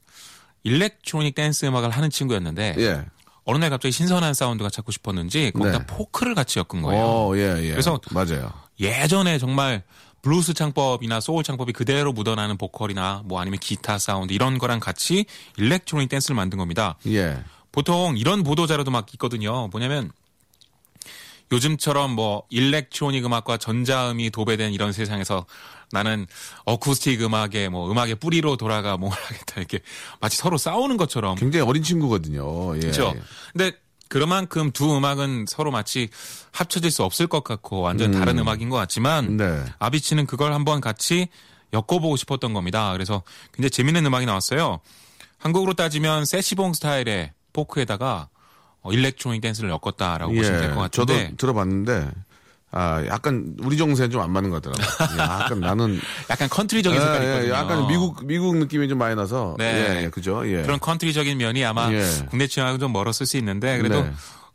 [0.63, 3.05] electronic dance 음악을 하는 친구였는데 예.
[3.45, 5.85] 어느 날 갑자기 신선한 사운드가 찾고 싶었는지 거기다 네.
[5.85, 7.03] 포크를 같이 엮은 거예요.
[7.03, 7.71] 어, 예, 예.
[7.71, 8.51] 그래서 맞아요.
[8.79, 9.83] 예전에 정말
[10.23, 15.25] 블루스 창법이나 소울 창법이 그대로 묻어나는 보컬이나 뭐 아니면 기타 사운드 이런 거랑 같이
[15.57, 16.97] electronic dance를 만든 겁니다.
[17.07, 17.43] 예.
[17.71, 19.67] 보통 이런 보도 자료도 막 있거든요.
[19.67, 20.11] 뭐냐면
[21.51, 25.45] 요즘처럼 뭐 electronic 음악과 전자음이 도배된 이런 세상에서
[25.91, 26.25] 나는
[26.65, 29.79] 어쿠스틱 음악의 뭐 음악의 뿌리로 돌아가 뭘 하겠다 이렇게
[30.21, 32.75] 마치 서로 싸우는 것처럼 굉장히 어린 친구거든요.
[32.77, 32.79] 예.
[32.79, 33.13] 그렇죠.
[33.51, 33.73] 근데
[34.19, 36.09] 그만큼 두 음악은 서로 마치
[36.51, 39.63] 합쳐질 수 없을 것 같고 완전 다른 음악인 것 같지만 네.
[39.79, 41.29] 아비치는 그걸 한번 같이
[41.73, 42.93] 엮어보고 싶었던 겁니다.
[42.93, 43.23] 그래서
[43.53, 44.81] 굉장히 재밌는 음악이 나왔어요.
[45.39, 48.29] 한국으로 따지면 세시봉 스타일의 포크에다가
[48.81, 51.23] 어, electronic dance를 엮었다라고 보시면 될 것 같은데 예.
[51.25, 52.11] 저도 들어봤는데
[52.75, 55.15] 아, 약간 우리 정서는 좀 안 맞는 것 같더라고요.
[55.15, 57.53] 예, 약간 나는 약간 컨트리적인 색깔이 예, 예, 있거든요.
[57.53, 59.65] 약간 미국 미국 느낌이 좀 많이 나서 네.
[59.99, 60.41] 예, 예, 그죠?
[60.49, 60.61] 예.
[60.63, 62.03] 그런 컨트리적인 면이 아마 예.
[62.29, 64.11] 국내 취향하고 좀 멀었을 수 있는데 그래도 네.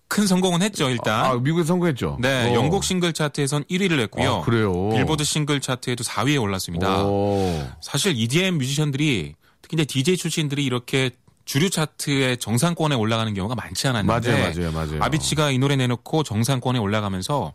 [0.09, 1.25] 큰 성공은 했죠 일단.
[1.27, 2.17] 아, 미국에서 성공했죠.
[2.21, 2.55] 네, 어.
[2.55, 4.37] 영국 싱글 차트에선 1위를 했고요.
[4.37, 4.91] 아, 그래요?
[4.91, 7.05] 빌보드 싱글 차트에도 4위에 올랐습니다.
[7.05, 7.63] 오.
[7.83, 11.11] 사실 EDM 뮤지션들이 특히 이제 DJ 출신들이 이렇게
[11.45, 15.03] 주류 차트의 정상권에 올라가는 경우가 많지 않았는데 맞아요, 맞아요, 맞아요.
[15.03, 17.53] 아비치가 이 노래 내놓고 정상권에 올라가면서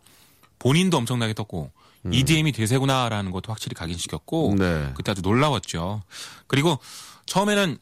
[0.64, 1.70] 본인도 엄청나게 떴고
[2.10, 4.56] EDM이 대세구나라는 것도 확실히 각인시켰고 음.
[4.56, 4.92] 네.
[4.94, 6.02] 그때 아주 놀라웠죠.
[6.46, 6.78] 그리고
[7.26, 7.78] 처음에는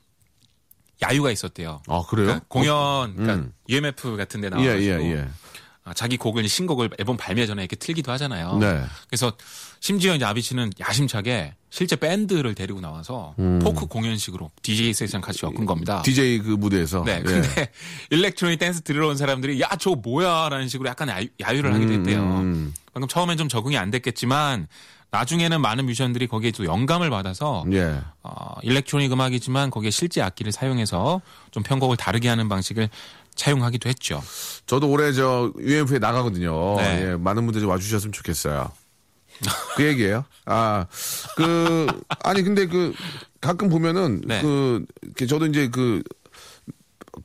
[1.02, 1.82] 야유가 있었대요.
[1.88, 2.26] 아, 그래요?
[2.26, 3.52] 그러니까 공연, 그러니까 음.
[3.68, 5.28] UMF 같은 데 예, 나와가지고 예, 예.
[5.84, 8.58] 아, 자기 곡을 신곡을 앨범 발매 전에 이렇게 틀기도 하잖아요.
[8.58, 8.82] 네.
[9.08, 9.32] 그래서
[9.80, 16.02] 심지어 이제 아비치는 야심차게 실제 밴드를 데리고 나와서 포크 공연식으로 DJ 세션 같이 엮은 겁니다.
[16.02, 17.02] DJ 그 무대에서.
[17.04, 17.22] 네, 예.
[17.22, 17.70] 근데
[18.10, 22.20] electronic dance 들으러 온 사람들이 야, 저 뭐야라는 식으로 약간 야유, 야유 를 하기도 했대요.
[22.20, 22.74] 음.
[22.92, 24.68] 방금 처음엔 좀 적응이 안 됐겠지만
[25.12, 28.00] 나중에는 많은 뮤지션들이 거기에 또 영감을 받아서 예.
[28.22, 32.88] 어, 일렉트로닉 음악이지만 거기에 실제 악기를 사용해서 좀 편곡을 다르게 하는 방식을
[33.34, 34.22] 차용하기도 했죠.
[34.66, 36.76] 저도 올해 저 UMF에 나가거든요.
[36.76, 37.02] 네.
[37.02, 38.70] 예, 많은 분들이 와주셨으면 좋겠어요.
[39.76, 40.24] 그 얘기예요.
[40.44, 40.86] 아,
[41.36, 41.86] 그
[42.22, 42.94] 아니 근데 그
[43.40, 44.40] 가끔 보면은 네.
[44.42, 44.84] 그
[45.28, 46.02] 저도 이제 그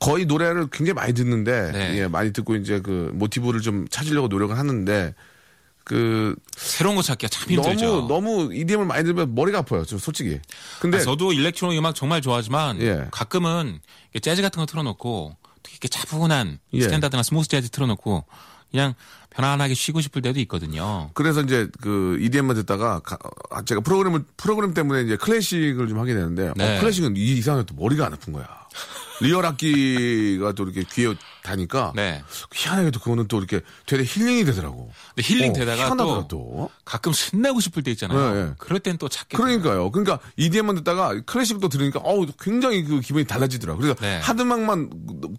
[0.00, 1.98] 거의 노래를 굉장히 많이 듣는데 네.
[1.98, 5.14] 예, 많이 듣고 이제 그 모티브를 좀 찾으려고 노력을 하는데
[5.84, 8.06] 그 새로운 거 찾기가 참 힘들죠.
[8.06, 9.84] 너무 너무 EDM을 많이 들으면 머리가 아파요.
[9.84, 10.38] 좀 솔직히.
[10.80, 13.06] 근데 아, 저도 electronic 음악 정말 좋아하지만 예.
[13.10, 13.80] 가끔은
[14.20, 16.80] 재즈 같은 거 틀어놓고 특히 이렇게 차분한 예.
[16.82, 18.24] 스탠다드나 smooth 재즈 틀어놓고
[18.70, 18.94] 그냥
[19.30, 21.10] 편안하게 쉬고 싶을 때도 있거든요.
[21.14, 23.18] 그래서 이제 그 EDM만 듣다가 가-
[23.50, 26.76] 아, 제가 프로그램을 프로그램 때문에 이제 클래식을 좀 하게 되는데 네.
[26.76, 28.46] 어, 클래식은 이 이상하게 또 머리가 안 아픈 거야.
[29.20, 31.14] 리얼 악기가 또 이렇게 귀에
[31.48, 32.22] 다니까 네.
[32.52, 34.90] 희한하게도 그거는 또 이렇게 되게 힐링이 되더라고.
[35.14, 36.70] 근데 힐링 어, 되다가 또, 또.
[36.84, 38.34] 가끔 신나고 싶을 때 있잖아요.
[38.34, 38.52] 네, 네.
[38.58, 39.36] 그럴 땐 또 찾게.
[39.36, 39.90] 그러니까요.
[39.90, 43.80] 그러니까 EDM만 듣다가 클래식도 들으니까 어우 굉장히 그 기분이 달라지더라고.
[43.80, 44.18] 그래서 네.
[44.20, 44.90] 하드 음악만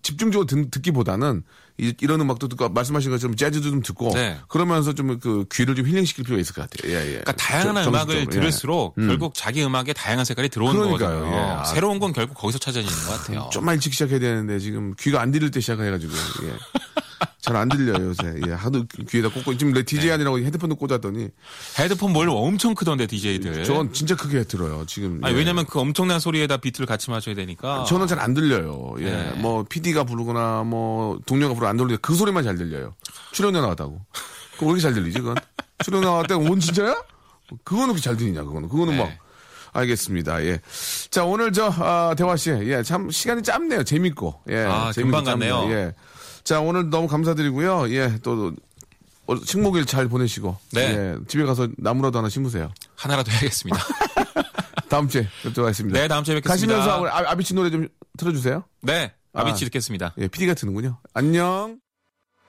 [0.01, 1.43] 집중적으로 듣, 기보다는
[1.79, 4.37] 이 런 음악도 듣고 말씀하신 것처럼 재즈도 좀 듣고 네.
[4.47, 6.91] 그러면서 좀 그 귀를 좀 힐링시킬 필요가 있을 것 같아요.
[6.93, 7.07] 예, 예.
[7.21, 8.25] 그러니까 다양한 정- 음악을 예.
[8.25, 11.35] 들을수록 결국 자기 음악에 다양한 색깔이 들어오는 그러니까요, 거거든요.
[11.35, 11.39] 예.
[11.41, 11.63] 아.
[11.65, 13.49] 새로운 건 결국 거기서 찾아지는 것 같아요.
[13.51, 16.13] 좀만 일찍 시작해야 되는데 지금 귀가 안 들릴 때 시작해가지고
[16.43, 16.53] 예.
[17.41, 18.35] 잘 안 들려요 요새.
[18.47, 21.29] 예, 하도 귀에다 꽂고 지금 내 DJ 아니라고 헤드폰도 꽂았더니
[21.79, 23.63] 헤드폰 뭘 엄청 크던데 DJ들.
[23.63, 25.19] 저건 진짜 크게 들어요 지금.
[25.23, 25.37] 아니, 예.
[25.39, 27.85] 왜냐면 그 엄청난 소리에다 비트를 같이 맞춰야 되니까.
[27.85, 28.95] 저는 잘 안 들려요.
[28.99, 29.05] 예.
[29.05, 29.31] 네.
[29.37, 32.93] 뭐 PD가 부르거나 뭐 동료가 부르 안 들리는데 그 소리만 잘 들려요.
[33.31, 34.01] 출연료 나왔다고.
[34.55, 35.19] 그거 왜 이렇게 잘 들리지?
[35.19, 35.35] 그건
[35.83, 36.35] 출연료 나왔다.
[36.37, 37.01] 온 진짜야?
[37.63, 38.43] 그거는 그렇게 잘 들리냐?
[38.43, 38.97] 그거는 그거는 네.
[38.97, 39.09] 뭐.
[39.71, 40.43] 알겠습니다.
[40.45, 40.59] 예.
[41.11, 42.49] 자, 오늘 저, 아, 대화 씨.
[42.49, 43.83] 예, 참, 시간이 짧네요.
[43.83, 44.41] 재밌고.
[44.49, 44.65] 예.
[44.65, 45.55] 아, 재밌고 금방 짧네요.
[45.61, 45.77] 갔네요.
[45.77, 45.93] 예.
[46.43, 47.91] 자, 오늘 너무 감사드리고요.
[47.93, 48.53] 예, 또,
[49.27, 50.57] 어, 식목일 잘 보내시고.
[50.71, 50.81] 네.
[50.81, 51.15] 예.
[51.27, 52.71] 집에 가서 나무라도 하나 심으세요.
[52.95, 53.77] 하나라도 해야겠습니다.
[54.89, 55.99] 다음 주에 뵙도록 하겠습니다.
[55.99, 56.75] 네, 다음 주에 뵙겠습니다.
[56.77, 58.63] 가시면서 아- 아비치 노래 좀 틀어주세요.
[58.81, 59.67] 네, 아비치 아.
[59.67, 60.13] 듣겠습니다.
[60.17, 60.97] 예, PD가 트는군요.
[61.13, 61.77] 안녕.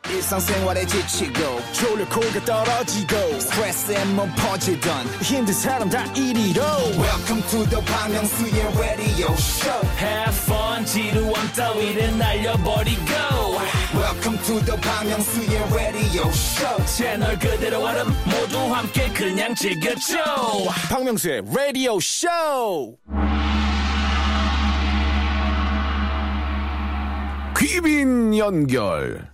[0.09, 6.63] 일상생활에 지치고, 졸려 코가 떨어지고, 스트레스에 몸 퍼지던, 힘든 사람 다 이리로.
[6.97, 13.05] welcome to the Bang Myung-soo's radio show Have fun 지루함 따위를 날려버리고
[13.95, 20.17] welcome to the Myung-soo's radio show 채널 그대로 얼음 모두 함께 그냥 즐겨줘
[20.89, 22.97] 박명수의 radio show
[27.59, 29.30] 귀빈 연결.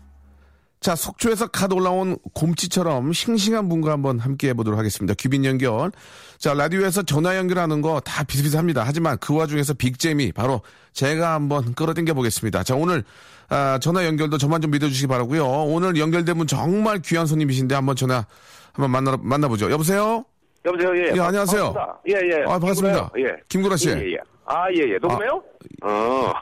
[0.81, 5.15] 자, 속초에서 갓 올라온 곰치처럼 싱싱한 분과 한번 함께 해보도록 하겠습니다.
[5.15, 5.91] 귀빈 연결.
[6.39, 8.85] 자, 라디오에서 전화 연결하는 거 다 비슷비슷합니다.
[8.85, 10.61] 하지만 그 와중에서 빅잼이 바로
[10.93, 12.63] 제가 한번 끌어당겨 보겠습니다.
[12.63, 13.05] 자, 오늘
[13.49, 15.45] 아, 전화 연결도 저만 좀 믿어주시기 바라고요.
[15.47, 18.27] 오늘 연결된 분 정말 귀한 손님이신데 한번 전화
[18.73, 19.71] 한번 만나 만나보죠.
[19.71, 20.25] 여보세요?
[20.65, 20.91] 여보세요.
[20.97, 21.13] 예.
[21.17, 21.73] 예, 안녕하세요.
[21.73, 22.01] 반갑습니다.
[22.09, 22.43] 예, 예.
[22.45, 23.11] 아, 반갑습니다.
[23.15, 23.29] 김구라요.
[23.29, 23.41] 예.
[23.49, 23.89] 김구라 씨.
[23.89, 24.17] 예, 예, 예.
[24.45, 24.99] 아, 예, 예.
[25.01, 25.43] 녹음해요?
[25.85, 26.33] 어.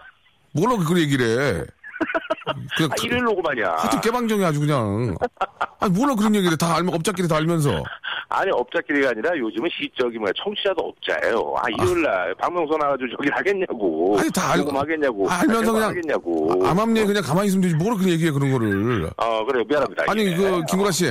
[0.55, 1.27] 뭐라고 그런 얘기를
[1.59, 1.65] 해?
[2.77, 3.71] 그냥 아, 일요일 녹음하냐.
[3.79, 5.15] 하여튼 깨방정이 아주 그냥.
[5.81, 7.83] 아니, 뭐라 그런 얘기를 다 알면, 업자끼리 다 알면서.
[8.29, 11.55] 아니, 업자끼리가 아니라 요즘은 시, 저기, 뭐야, 청취자도 업자예요.
[11.59, 14.17] 아, 일요일 날 방명소 나가지고 저기 하겠냐고.
[14.19, 14.65] 아니, 다 알고.
[14.65, 15.31] 녹음하겠냐고.
[15.31, 15.89] 알면서 그냥.
[15.91, 16.65] 하겠냐고.
[16.65, 17.75] 아, 암암리에 그냥 가만히 있으면 되지.
[17.77, 19.11] 뭐라 그런 얘기해, 그런 거를.
[19.17, 19.65] 어, 그래요.
[19.69, 20.05] 미안합니다.
[20.09, 20.37] 아니, 예.
[20.37, 21.05] 그, 김구라 씨.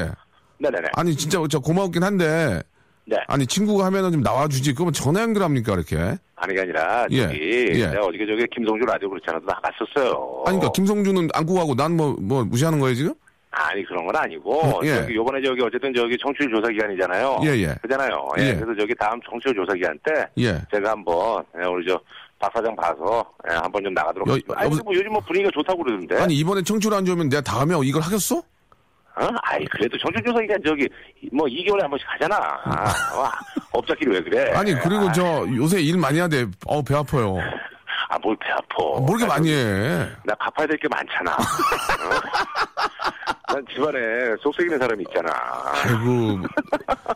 [0.59, 0.89] 네네네.
[0.95, 2.61] 아니, 진짜 저 고마웠긴 한데.
[3.05, 3.17] 네.
[3.27, 4.73] 아니, 친구가 하면은 좀 나와주지.
[4.73, 5.97] 그러면 전화 연결합니까, 이렇게?
[6.35, 7.87] 아니, 게 아니라, 예, 저기, 예.
[7.87, 10.43] 내가 어저께 저기 김성주 라디오 그렇지 않아도 나갔었어요.
[10.45, 13.13] 아니, 그러니까, 김성주는 안고 가고 난 뭐, 뭐, 무시하는 거예요, 지금?
[13.55, 14.95] 아니 그런 건 아니고 어, 예.
[14.95, 17.39] 저기 요번에 저기 어쨌든 저기 청취율 조사 기간이잖아요.
[17.43, 17.75] 예, 예.
[17.83, 18.27] 그잖아요.
[18.39, 18.47] 예.
[18.47, 18.55] 예.
[18.55, 20.59] 그래서 저기 다음 청취율 조사 기간 때 예.
[20.73, 21.99] 제가 한번 예, 우리 저
[22.39, 24.59] 박 사장 봐서 예, 한번 좀 나가도록 여- 하겠습니다.
[24.59, 26.17] 아니 뭐 요즘 뭐 분위기가 좋다고 그러던데.
[26.19, 28.41] 아니, 이번에 청취율 안 좋으면 내가 다음에 이걸 하겠어?
[29.15, 29.27] 어?
[29.43, 30.87] 아이 그래도 청취율 조사 기간 저기
[31.31, 32.35] 뭐 2개월에 한 번씩 하잖아.
[32.63, 33.31] 아, 와,
[33.71, 34.51] 업자끼리 왜 그래?
[34.55, 36.45] 아니, 그리고 아, 저 요새 일 많이 돼.
[36.65, 37.37] 어우, 배 아파요.
[38.09, 38.65] 아, 뭘 배 아파.
[38.77, 40.07] 뭐 이렇게 많이 해?
[40.23, 41.31] 나 갚아야 될 게 많잖아.
[41.33, 43.53] 어?
[43.53, 43.99] 난 집안에
[44.41, 45.31] 속썩이는 사람이 있잖아.
[45.83, 46.39] 아이고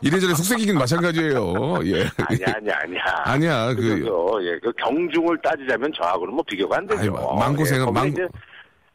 [0.02, 1.78] 이래저래 속삭이긴 마찬가지예요.
[1.84, 2.06] 예.
[2.26, 3.02] 아니야, 아니야, 아니야.
[3.24, 4.04] 아니야, 그-
[4.44, 7.16] 예, 그 경중을 따지자면 저하고는 뭐 비교가 안 되죠.
[7.16, 8.14] 아이, 망고생은 예, 망-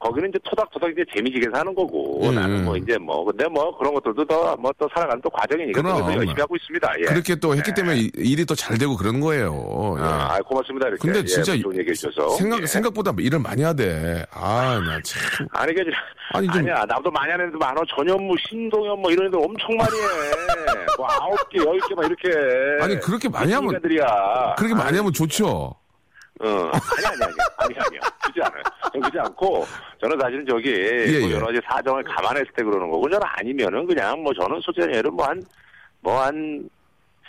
[0.03, 2.65] 거기는 이제 토닥토닥 이제 재미지게 사는 거고, 음, 나는 음.
[2.65, 5.81] 뭐 이제 뭐, 근데 뭐 그런 것들도 더, 뭐 또 살아가는 또 과정이니까.
[5.81, 6.93] 그래서 열심히 하고 있습니다.
[6.99, 7.03] 예.
[7.05, 7.73] 그렇게 또 했기 예.
[7.73, 9.95] 때문에 이- 일이 또 잘 되고 그러는 거예요.
[9.99, 10.03] 예.
[10.03, 10.87] 아, 고맙습니다.
[10.89, 11.01] 이렇게.
[11.01, 12.29] 근데 예, 진짜 좋은 얘기 해주셔서.
[12.35, 12.65] 생각 예.
[12.65, 14.25] 생각보다 일을 많이 하대.
[14.31, 15.47] 아, 나 참.
[15.53, 15.91] 아니, 그, 아니,
[16.33, 16.85] 아니, 좀- 아니야.
[16.85, 17.81] 나보다 많이 하는 애들 많아.
[17.95, 20.85] 전현무, 신동현 뭐 이런 애들 엄청 많이 해.
[20.97, 22.83] 뭐 아홉 개, 열 개 막 이렇게.
[22.83, 23.69] 아니, 그렇게 많이 하면-.
[24.57, 25.75] 그렇게 많이 하면 좋죠.
[26.41, 28.01] 어, 아니, 아니, 아니, 아니, 아니요.
[28.25, 28.63] 그지 않아요.
[29.03, 29.65] 그지 않고,
[30.01, 31.35] 저는 사실은 저기, 뭐 예.
[31.35, 35.25] 여러 가지 사정을 감안했을 때 그러는 거고, 저는 아니면은 그냥 뭐 저는 솔직히 얘는 뭐
[35.25, 35.41] 한,
[36.01, 36.69] 뭐 한,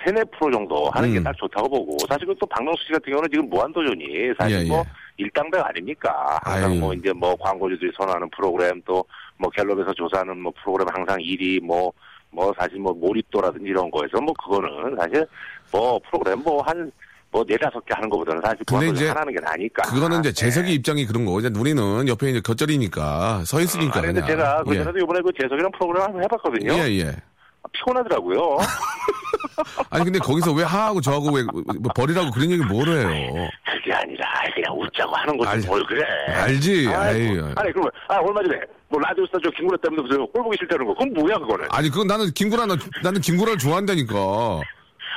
[0.04, 1.24] 세네 프로 정도 하는 게 음.
[1.24, 4.84] 딱 좋다고 보고, 사실 그또 박명수 씨 같은 경우는 지금 무한도전이 사실 예, 뭐 예.
[5.16, 6.38] 일당백 아닙니까?
[6.42, 6.80] 항상 아유.
[6.80, 9.04] 뭐 이제 뭐 광고주들이 선호하는 프로그램 또
[9.36, 11.92] 뭐 갤럽에서 조사하는 뭐 프로그램 항상 1위 뭐,
[12.30, 15.26] 뭐 사실 뭐 몰입도라든지 이런 거에서 뭐 그거는 사실
[15.72, 16.90] 뭐 프로그램 뭐 한,
[17.34, 19.82] 뭐 네다섯 개 하는 것보다는 사실 근데 이제 하나 하는 게 나니까.
[19.90, 20.32] 그거는 이제 네.
[20.32, 24.38] 재석이 입장이 그런 거고, 이제 우리는 옆에 이제 겉절이니까 서 있으니까 아니, 근데 그냥.
[24.38, 24.84] 제가 그 예.
[24.84, 26.72] 전에도 이번에 그 재석이랑 프로그램 한번 해봤거든요.
[26.74, 27.08] 예, 예.
[27.08, 28.56] 아, 피곤하더라고요.
[29.90, 31.52] 아니 근데 거기서 왜 하하고 저하고 왜뭐
[31.96, 33.48] 버리라고 그런 얘기 뭐를 해요?
[33.64, 36.02] 그게 아니라 그냥 웃자고 하는 거지 알- 뭘 그래.
[36.34, 36.86] 알지.
[36.88, 36.96] 아이고.
[37.46, 40.56] 아이, 아니 그러면 아 얼마 전에 뭐 라디오 스타 저 김구라 때문에 무슨 꼴 보기
[40.60, 41.66] 싫다는 거 그건 뭐야 그거는.
[41.70, 44.14] 아니 그건 나는 김구라 나, 나는 김구라를 좋아한다니까.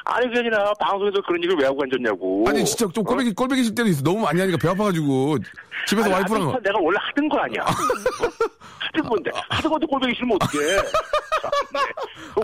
[0.10, 2.46] 아니 그게 아니라 방송에서 그런 얘기를 왜 하고 앉았냐고.
[2.48, 4.02] 아니 진짜 좀 꼴배기 꼴배기 실 때도 있어.
[4.04, 5.38] 너무 많이 하니까 배 아파가지고
[5.88, 7.64] 집에서 아니, 와이프랑 내가 원래 하던 거 아니야.
[7.66, 10.78] 하던 건데 하던 건데 꼴보기 싫으면 어떡해.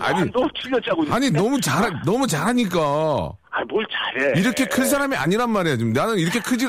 [0.00, 1.04] 아니, 아니 너 7년째 하고.
[1.10, 3.32] 아니 너무 잘 너무 잘하니까
[3.74, 4.40] 뭘 잘해.
[4.40, 6.64] 이렇게 클 사람이 아니란 말이야 지금 나는 이렇게 크지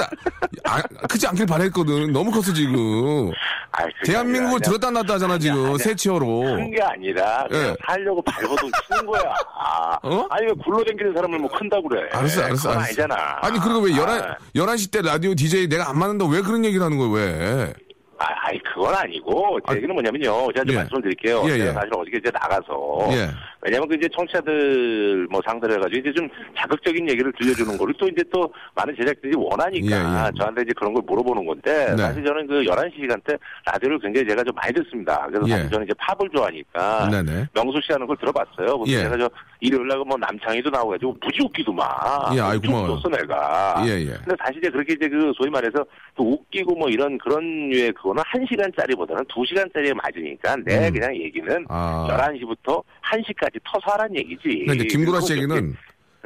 [0.64, 3.32] 아, 크지 않길 바랬거든 너무 컸어 지금
[3.72, 5.78] 아이, 대한민국을 들었다 놨다 하잖아 지금 아니야.
[5.78, 7.76] 새 치어로 큰 게 아니라 그냥 예.
[7.86, 9.22] 살려고 발버둥 치는 거야.
[10.02, 10.28] 어?
[10.32, 12.10] 아니 왜 굴러댕기는 사람을 뭐 큰다고 그래.
[12.12, 13.16] 알았어 알았어 알았어 아니잖아.
[13.42, 16.84] 아니 그리고 왜 11, 아, 11시 때 라디오 DJ 내가 안 맞는다고 왜 그런 얘기를
[16.84, 17.74] 하는 거야 왜
[18.18, 20.52] 아, 아니 그건 아니고 제 아, 얘기는 뭐냐면요.
[20.54, 20.76] 제가 좀 예.
[20.78, 21.44] 말씀을 드릴게요.
[21.46, 21.74] 예, 제가 예.
[21.74, 23.30] 사실 어저께 이제 나가서 예.
[23.66, 28.24] 왜냐면 그 이제 청취자들 뭐 상대를 해가지고 이제 좀 자극적인 얘기를 들려주는 거를 또 이제
[28.32, 30.32] 또 많은 제작진이 원하니까 예, 예.
[30.38, 31.98] 저한테 이제 그런 걸 물어보는 건데 네.
[31.98, 33.34] 사실 저는 그 11시 시간대
[33.66, 35.26] 라디오를 굉장히 제가 좀 많이 듣습니다.
[35.28, 35.52] 그래서 예.
[35.54, 38.78] 사실 저는 이제 팝을 좋아하니까 네네 명수 씨 하는 걸 들어봤어요.
[38.80, 39.04] 그래서 예.
[39.04, 39.30] 제가 저
[39.62, 41.88] 일요일 날 뭐 남창희도 나오가지고 무지 웃기도만.
[42.36, 42.92] 예, 아이, 고마워요.
[42.94, 43.82] 웃겼어 내가.
[43.88, 44.06] 예, 예.
[44.24, 45.84] 근데 사실 이제 그렇게 이제 그 소위 말해서
[46.16, 50.94] 또 웃기고 뭐 이런 그런 류의 그거는 한 시간짜리보다는 두 시간짜리에 맞으니까 내 음.
[50.94, 52.06] 그냥 얘기는 아.
[52.12, 54.66] 11시부터 1시까지 터서 하라는 얘기지.
[54.68, 55.76] 근데 김구라 씨 얘기는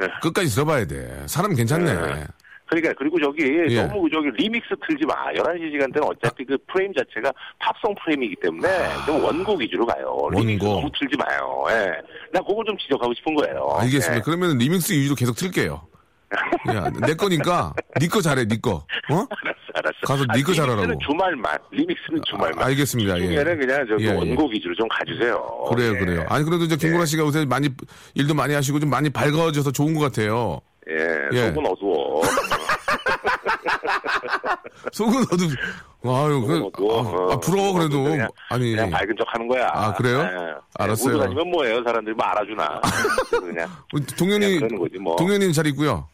[0.02, 0.08] 예.
[0.22, 2.28] 끝까지 들어봐야 돼 사람 괜찮네 예.
[2.65, 3.82] 그러니까 그리고 저기 예.
[3.88, 5.32] 너무 그 저기 리믹스 틀지 마.
[5.34, 8.68] 11시 시간대는 어차피 그 프레임 자체가 팝송 프레임이기 때문에
[9.08, 10.06] 좀 원곡 위주로 가요.
[10.06, 10.36] 아.
[10.36, 10.60] 원곡.
[10.60, 11.65] 너무 틀지 마요.
[11.72, 11.92] 예.
[12.32, 13.76] 나 그걸 좀 지적하고 싶은 거예요.
[13.80, 14.22] 알겠습니다 예.
[14.24, 15.82] 그러면 리믹스 위주로 계속 틀게요
[16.70, 18.84] 야, 내 거니까 네거 잘해 네거 어?
[19.10, 19.98] 알았어, 알았어.
[20.06, 20.98] 가서 아, 네거 잘하라고.
[21.00, 21.58] 주말만.
[21.72, 22.62] 리믹스는 주말만.
[22.62, 23.20] 아, 알겠습니다.
[23.20, 23.28] 예.
[23.28, 24.13] 중에는 그냥 저기 예, 예.
[24.13, 25.65] 원곡 위주로 좀 가주세요.
[25.70, 26.00] 그래요 예.
[26.00, 27.70] 그래요 아니 그래도 이제 김구라 씨가 요새 많이
[28.15, 31.48] 일도 많이 하시고 좀 많이 밝아져서 좋은 것 같아요 예, 예.
[31.48, 32.22] 속은 어두워.
[34.94, 35.48] 속은 어두
[36.04, 37.32] 아유 그, 어두워.
[37.32, 39.68] 아, 아, 부러워 그래도 그냥, 아니 그냥 밝은 척 하는 거야.
[39.72, 40.22] 아, 그래요?
[40.22, 40.56] 예.
[40.76, 41.15] 알았어요.
[41.15, 41.84] 울고 다니면 뭐예요?
[41.84, 42.82] 사람들이 뭐 알아주나.
[43.30, 43.70] 그냥.
[44.18, 45.15] 동현이 그냥 뭐.
[45.18, 46.08] 동현이는 잘 있고요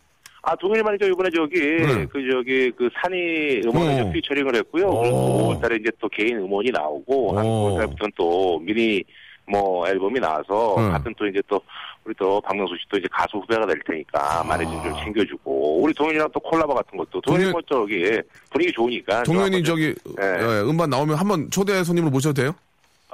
[0.47, 1.08] 아, 동현이 말이죠.
[1.08, 2.05] 이번에 저기, 네.
[2.05, 4.03] 그 저기, 그 산이 음원에 어.
[4.03, 4.86] 좀 피처링을 했고요.
[4.88, 5.01] 오.
[5.01, 5.17] 그리고
[5.55, 7.49] 5월 달에 이제 또 개인 음원이 나오고, 한 오.
[7.71, 9.03] 9월 달부터는 또 미니
[9.47, 10.91] 뭐 앨범이 나와서, 응.
[10.91, 11.60] 같은 또 이제 또,
[12.03, 16.29] 우리 또 박명수 씨도 이제 가수 후배가 될 테니까, 많이 좀, 좀 챙겨주고, 우리 동현이랑
[16.31, 19.23] 또 콜라보 같은 것도, 동현이 동현- 뭐 저기, 분위기 좋으니까.
[19.23, 20.25] 동현이 좀 저기 예.
[20.25, 22.53] 예, 음반 나오면 한번 초대 손님으로 모셔도 돼요?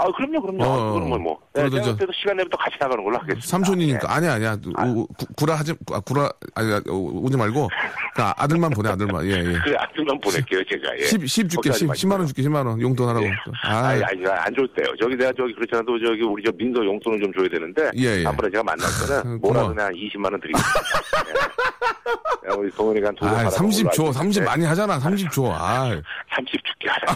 [0.04, 0.64] 아, 그럼요, 그럼요.
[0.64, 0.94] 어.
[0.94, 1.40] 그건 뭐, 뭐.
[1.54, 3.48] 네, 그래도 내가 저- 그때도 시간 내면 또 같이 나가는 걸로 하겠습니다.
[3.48, 4.14] 삼촌이니까 네.
[4.14, 7.70] 아니야 아니야 우- 구- 구라 하지 아, 구라 아니 아, 오지 말고
[8.16, 10.98] 그 아들만 보내 아들만 예 예 그래, 아들만 보낼게요, 제가.
[10.98, 11.04] 예.
[11.06, 12.10] 10, 10 줄게 걱정하지 10, 마시고요.
[12.10, 13.32] 10만 원 줄게 10만 원 용돈 하라고 예.
[13.64, 14.88] 아, 아니, 아니, 안 줄 때요.
[15.00, 15.84] 저기 내가 저기 그렇잖아.
[15.86, 17.92] 또 저기 우리 저 민서 용돈을 좀 줘야 되는데.
[17.98, 18.26] 예, 예.
[18.26, 19.40] 앞으로 제가 만날 때는.
[19.42, 20.82] 뭐라도 그냥 20만 원 드리겠습니다.
[21.30, 22.50] 예.
[22.50, 24.02] 야, 우리 동훈이가 한 돈을 아, 받아보고 30 줘.
[24.04, 25.00] 알고 30 있는데 많이 하잖아.
[25.00, 25.52] 30 줘.
[25.54, 25.90] 아,
[26.36, 27.16] 30 줄게 하자.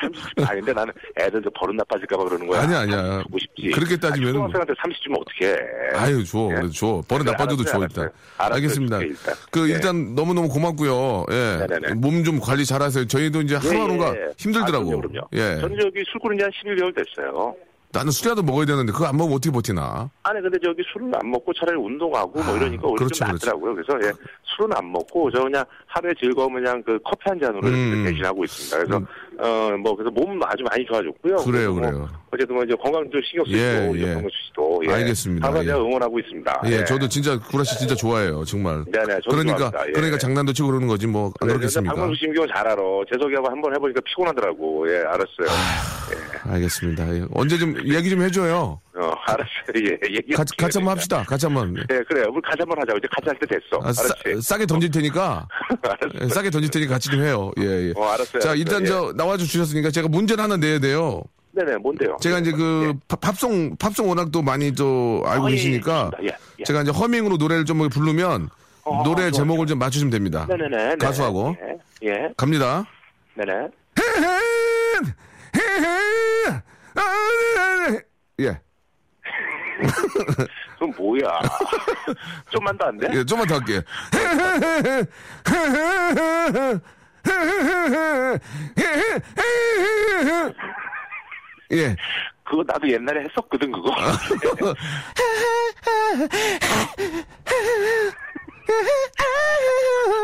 [0.00, 0.42] 30 줄게.
[0.44, 2.62] 아, 근데 나는 애들 저 버릇 나 빠질까봐 그러는 거야.
[2.62, 2.96] 아니야, 아니야.
[2.96, 3.70] 30 주고 싶지.
[3.72, 5.56] 그렇게 따지면은- 아, 초등학생한테 30 주면 어떡해.
[5.96, 6.38] 아유, 줘.
[6.50, 6.54] 예.
[6.54, 7.02] 그래도 줘.
[7.08, 8.10] 버릇 그래, 나빠져도 줘, 일단.
[8.38, 8.54] 알았어요.
[8.54, 8.98] 알겠습니다.
[9.00, 9.34] 줄게, 일단.
[9.50, 9.72] 그, 예.
[9.74, 11.26] 일단 너무너무 고맙고요.
[11.30, 11.94] 예.
[11.96, 13.06] 몸 좀 관리 잘 하세요.
[13.06, 14.32] 저희도 이제 예, 하루하루가 예.
[14.36, 14.84] 힘들더라고.
[14.92, 15.28] 아, 그럼요, 그럼요.
[15.32, 15.60] 예.
[15.60, 17.54] 저는 저기 술 끊은 지 한 11개월 됐어요.
[17.92, 20.08] 나는 술이라도 먹어야 되는데 그거 안 먹으면 어떻게 버티나?
[20.22, 23.46] 아니 근데 저기 술은 안 먹고 차라리 운동하고 뭐 이러니까 오히려 그렇죠, 좀 그렇죠.
[23.46, 23.74] 낫더라고요.
[23.74, 24.12] 그래서 예,
[24.44, 28.04] 술은 안 먹고 저 그냥 하루의 즐거움은 그냥 그 커피 한 잔으로 음.
[28.04, 28.76] 대신하고 있습니다.
[28.78, 29.06] 그래서
[29.42, 31.36] 어 뭐 그래서 몸 아주 많이 좋아졌고요.
[31.36, 32.08] 그래요, 뭐 그래요.
[32.32, 34.12] 어쨌든 뭐 이제 건강도 신경 쓰고 예, 예.
[34.14, 34.92] 정명수 씨도 예.
[34.92, 35.46] 알겠습니다.
[35.46, 35.66] 항상 예.
[35.66, 36.62] 제가 응원하고 있습니다.
[36.66, 38.84] 예, 저도 진짜 구라 씨 진짜 좋아해요, 정말.
[38.92, 39.88] 네네, 저도 그러니까 좋아합니다.
[39.88, 39.92] 예.
[39.92, 41.94] 그러니까 장난도 치고 그러는 거지 뭐 안 네, 그렇겠습니까?
[42.14, 42.82] 씨 경우 잘 알아.
[43.12, 44.86] 재석이하고 한번 해보니까 피곤하더라고.
[44.92, 45.48] 예, 알았어요.
[46.48, 47.14] 알겠습니다.
[47.16, 47.24] 예.
[47.34, 48.80] 언제 좀 이야기 좀 해줘요.
[49.00, 49.46] 어, 알았어요.
[49.76, 50.32] 예, 얘기.
[50.34, 51.22] 같이 같이 한번 합시다.
[51.24, 51.72] 같이 한번.
[51.74, 52.22] 네, 그래.
[52.30, 52.98] 우리 같이 한번 하자고.
[52.98, 53.80] 이제 같이 할 때 됐어.
[53.82, 54.42] 아, 싸, 알았지?
[54.46, 55.46] 싸 게 던질 테니까
[55.82, 56.24] 알았어.
[56.24, 57.50] 예, 싸게 던질 테니까 같이 좀 해요.
[57.58, 57.92] 예, 예.
[57.96, 58.40] 어, 알았어요.
[58.42, 58.54] 자.
[58.54, 58.86] 일단 예.
[58.86, 61.22] 저 나와주 주셨으니까 제가 문제를 하나 내야 돼요.
[61.52, 62.16] 네네, 뭔데요?
[62.20, 66.26] 제가 이제 그 팝- 팝송 팝송 워낙 또 많이 또 알고 어, 예, 계시니까 예,
[66.26, 66.64] 예, 예.
[66.64, 68.48] 제가 이제 허밍으로 노래를 좀 부르면
[68.84, 70.46] 어, 노래 좋아, 제목을 좀 맞추시면 됩니다.
[70.48, 70.76] 네네네.
[70.76, 70.96] 네네.
[70.96, 71.56] 가수하고
[72.04, 72.08] 예.
[72.08, 72.28] 예.
[72.36, 72.84] 갑니다.
[73.34, 73.68] 네네.
[78.40, 78.58] 예,
[80.78, 81.40] 그럼 뭐야?
[82.50, 83.08] 좀만 더 안 돼?
[83.12, 83.80] 예, 좀만 더 할게요.
[91.72, 91.94] 예,
[92.44, 93.94] 그거 나도 옛날에 했었거든, 그거.
[93.96, 94.18] 아.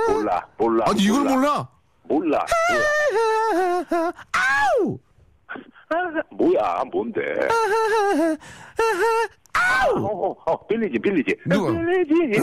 [0.08, 0.84] 몰라, 몰라.
[0.88, 1.68] 아니 이걸 몰라?
[2.04, 2.44] 몰라.
[4.32, 4.98] 아우!
[5.90, 6.22] 몰라.
[6.30, 7.20] 뭐야, 뭔데?
[9.94, 11.34] 어, 어, 어, 빌리지, 빌리지.
[11.46, 11.70] 누가?
[11.72, 12.40] 빌리지.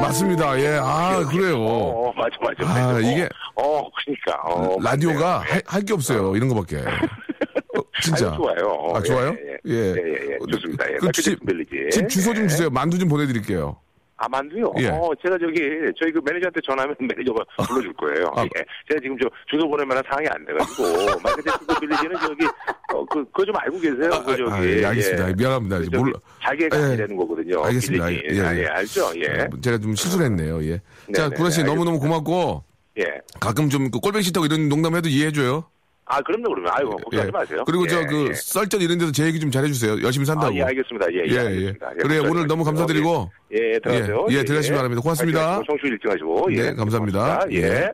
[0.00, 0.58] 맞습니다.
[0.60, 1.56] 예, 아 그래요.
[1.58, 2.64] 어, 어, 맞아, 맞아.
[2.68, 3.00] 아, 맞아.
[3.00, 4.42] 이게- 어, 어, 그러니까.
[4.44, 5.42] 어, 라디오가.
[5.66, 6.34] 할 게 없어요.
[6.36, 6.78] 이런 거밖에.
[6.78, 8.28] 어, 진짜.
[8.30, 8.92] 아유, 좋아요.
[8.94, 9.34] 아, 좋아요?
[9.66, 9.74] 예, 예.
[9.74, 10.38] 예, 예, 예.
[10.50, 10.90] 좋습니다.
[10.90, 10.96] 예.
[10.96, 11.90] 그 집, 빌리지.
[11.92, 12.48] 집 주소 좀 예.
[12.48, 12.70] 주세요.
[12.70, 13.76] 만두 좀 보내드릴게요.
[14.20, 14.70] 아, 만두요?
[14.78, 14.88] 예.
[14.88, 15.58] 어, 제가 저기,
[15.98, 18.26] 저희 그 매니저한테 전화하면 매니저가 불러줄 거예요.
[18.36, 18.44] 아.
[18.44, 18.50] 예.
[18.86, 22.44] 제가 지금 저 주소 보낼 만한 상황이 안 돼가지고, 마이클 잭슨 Billie Jean은 저기,
[22.92, 24.10] 어, 그, 그거 좀 알고 계세요?
[24.26, 24.52] 그 저기.
[24.52, 25.32] 아, 예, 알겠습니다.
[25.38, 25.78] 미안합니다.
[25.78, 26.12] 그 몰라.
[26.42, 26.92] 자기가 예.
[26.92, 26.96] 예.
[26.96, 27.64] 되는 거거든요.
[27.64, 28.06] 알겠습니다.
[28.08, 28.38] Billie Jean.
[28.38, 28.60] 예, 아, 예.
[28.60, 29.10] 예, 알죠?
[29.16, 29.48] 예.
[29.62, 30.62] 제가 좀 실수를 했네요.
[30.64, 30.82] 예.
[31.14, 32.62] 자, 네, 구라 씨 네, 너무 너무 고맙고,
[32.98, 33.04] 예.
[33.40, 35.64] 가끔 좀 그 골뱅이 싫다고 이런 농담해도 이해해줘요.
[36.12, 36.72] 아, 그럼요, 그러면.
[36.74, 37.30] 아이고, 걱정하지 예.
[37.30, 37.62] 마세요.
[37.66, 38.34] 그리고 예, 저그 예.
[38.34, 40.02] 썰전 이런 데서 제 얘기 좀 잘해주세요.
[40.02, 40.56] 열심히 아, 산다고.
[40.56, 41.06] 예, 알겠습니다.
[41.12, 41.34] 예, 예.
[41.34, 41.90] 예, 알겠습니다.
[41.92, 42.02] 예.
[42.02, 42.22] 그래요.
[42.28, 43.30] 오늘 너무 감사드리고.
[43.52, 44.26] 예, 예, 들어가세요.
[44.30, 45.02] 예, 예, 들어가시기 바랍니다.
[45.02, 45.60] 고맙습니다.
[45.66, 46.48] 청취 1등 하시고.
[46.52, 46.62] 예.
[46.62, 47.18] 네, 감사합니다.
[47.18, 47.68] 고맙습니다.
[47.68, 47.72] 예.
[47.84, 47.92] 예.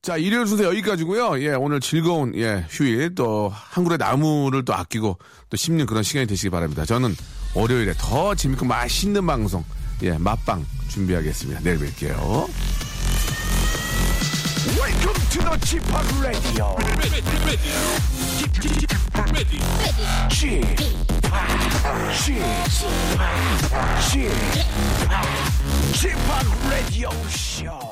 [0.00, 1.40] 자, 일요일 순서 여기까지고요.
[1.42, 5.18] 예, 오늘 즐거운 예, 휴일 또 한 그릇 나무를 또 아끼고
[5.50, 6.84] 또 씹는 그런 시간이 되시기 바랍니다.
[6.84, 7.14] 저는
[7.54, 9.64] 월요일에 더 재밌고 맛있는 방송,
[10.04, 11.60] 예, 맛방 준비하겠습니다.
[11.64, 12.87] 내일 뵐게요.
[14.66, 15.84] Welcome to the Chip
[16.20, 16.76] Radio.
[18.38, 18.90] Chip, Chip,
[25.94, 26.18] Chip,
[26.68, 27.87] Radio Show.